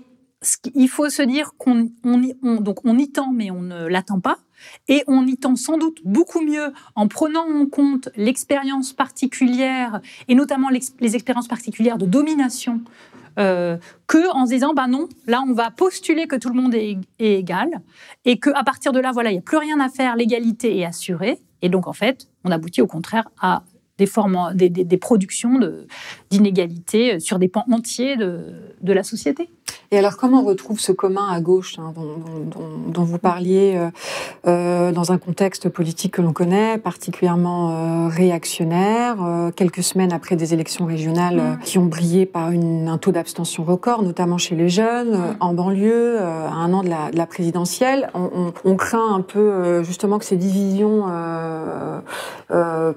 [0.75, 4.39] il faut se dire qu'on on, donc on y tend, mais on ne l'attend pas.
[4.89, 10.35] Et on y tend sans doute beaucoup mieux en prenant en compte l'expérience particulière, et
[10.35, 12.81] notamment les expériences particulières de domination
[13.39, 13.77] euh,
[14.07, 16.99] que en se disant bah non, là on va postuler que tout le monde est,
[17.19, 17.81] égal
[18.25, 20.79] et que à partir de là voilà il n'y a plus rien à faire, l'égalité
[20.79, 23.63] est assurée et donc en fait on aboutit au contraire à
[23.99, 24.09] des
[24.55, 25.59] des, des, productions
[26.31, 29.49] d'inégalités sur des pans entiers de, de la société.
[29.93, 31.93] Et alors, comment on retrouve ce commun à gauche hein,
[32.89, 33.91] dont, vous parliez euh,
[34.47, 39.17] euh, dans un contexte politique que l'on connaît, particulièrement euh, réactionnaire,
[39.55, 44.03] quelques semaines après des élections régionales qui ont brillé par une, un taux d'abstention record,
[44.03, 48.11] notamment chez les jeunes, en banlieue, à un an de la, de la présidentielle.
[48.15, 51.05] On, on, craint un peu justement que ces divisions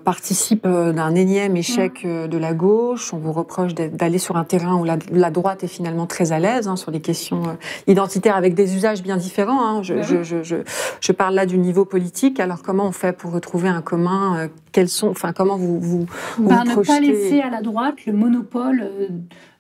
[0.04, 3.14] participent d'un énième échec de la gauche.
[3.14, 6.40] On vous reproche d'aller sur un terrain où la, la droite est finalement très à
[6.40, 6.68] l'aise.
[6.68, 7.53] Hein, sur les questions euh,
[7.88, 9.63] identitaires avec des usages bien différents.
[9.65, 9.84] Hein.
[9.84, 10.55] Je, je, je,
[10.99, 12.39] je, parle là du niveau politique.
[12.39, 16.05] Alors comment on fait pour retrouver un commun euh, Quels sont, enfin comment vous vous,
[16.38, 19.07] vous ben, Ne pas laisser à la droite le monopole euh,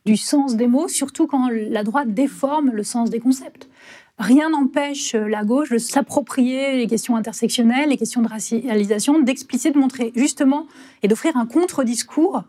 [0.05, 3.69] du sens des mots, surtout quand la droite déforme le sens des concepts.
[4.17, 9.77] Rien n'empêche la gauche de s'approprier les questions intersectionnelles, les questions de racialisation, d'expliciter, de
[9.77, 10.67] montrer justement
[11.03, 12.43] et d'offrir un contre-discours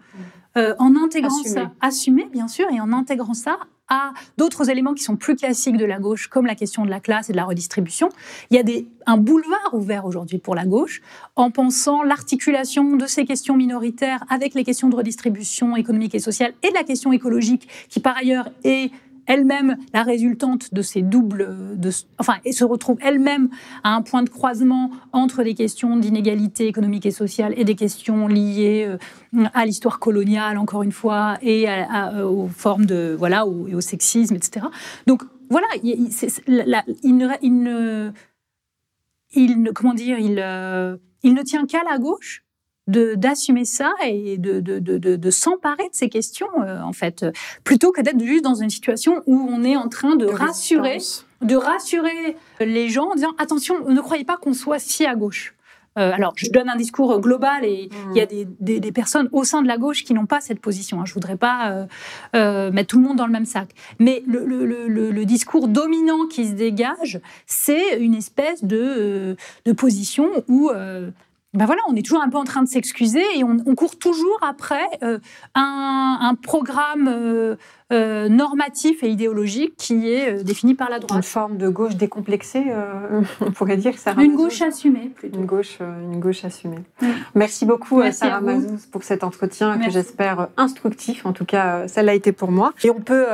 [0.56, 3.58] en intégrant ça, assumé bien sûr, et en intégrant ça
[3.90, 7.00] à d'autres éléments qui sont plus classiques de la gauche, comme la question de la
[7.00, 8.08] classe et de la redistribution.
[8.50, 11.02] Il y a des, un boulevard ouvert aujourd'hui pour la gauche
[11.36, 16.54] en pensant l'articulation de ces questions minoritaires avec les questions de redistribution économique et sociale
[16.62, 18.92] et de la question écologique, qui par ailleurs est
[19.30, 21.78] elle-même la résultante de ces doubles,
[22.18, 23.48] enfin, et se retrouve elle-même
[23.84, 28.26] à un point de croisement entre des questions d'inégalité économique et sociale et des questions
[28.26, 31.66] liées euh, à l'histoire coloniale, encore une fois, et
[32.24, 34.66] aux formes de, voilà, au, et au sexisme, etc.
[35.06, 36.08] Donc, voilà, il,
[37.04, 38.10] il, ne, il, ne,
[39.32, 42.44] il ne, comment dire, il, euh, il ne tient qu'à la gauche
[42.90, 47.24] d'assumer ça et de, de, de, de s'emparer de ces questions, euh, en fait,
[47.64, 50.98] plutôt que d'être juste dans une situation où on est en train de, rassurer,
[51.42, 55.54] de rassurer les gens en disant attention, ne croyez pas qu'on soit si à gauche.
[55.98, 59.28] Euh, alors, je donne un discours global et il y a des, des, des, personnes
[59.32, 61.00] au sein de la gauche qui n'ont pas cette position.
[61.00, 61.04] Hein.
[61.04, 61.88] Je voudrais pas
[62.36, 63.70] euh, mettre tout le monde dans le même sac.
[63.98, 69.72] Mais le, le, le, le discours dominant qui se dégage, c'est une espèce de, de
[69.72, 70.70] position où
[71.52, 74.38] ben voilà, on est toujours un peu en train de s'excuser et on, court toujours
[74.42, 75.18] après euh,
[75.54, 77.56] un, un, programme euh,
[77.92, 81.16] euh, normatif et idéologique qui est euh, défini par la droite.
[81.16, 84.14] Une forme de gauche décomplexée, euh, on pourrait dire ça.
[84.16, 85.36] Une gauche assumée, plutôt.
[85.36, 86.78] Une gauche, une gauche assumée.
[87.34, 91.26] Merci beaucoup, Merci Sarah Mazouz, pour cet entretien que j'espère instructif.
[91.26, 92.72] En tout cas, ça l'a été pour moi.
[92.84, 93.26] Et on peut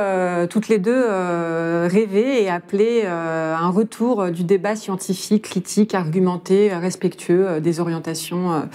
[0.49, 1.05] toutes les deux
[1.85, 8.67] rêver et appeler un retour du débat scientifique, critique, argumenté, respectueux des orientations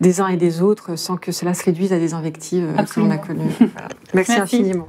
[0.00, 3.10] des uns et des autres, sans que cela se réduise à des invectives que l'on
[3.10, 3.50] a connues.
[4.14, 4.88] Merci, Merci infiniment.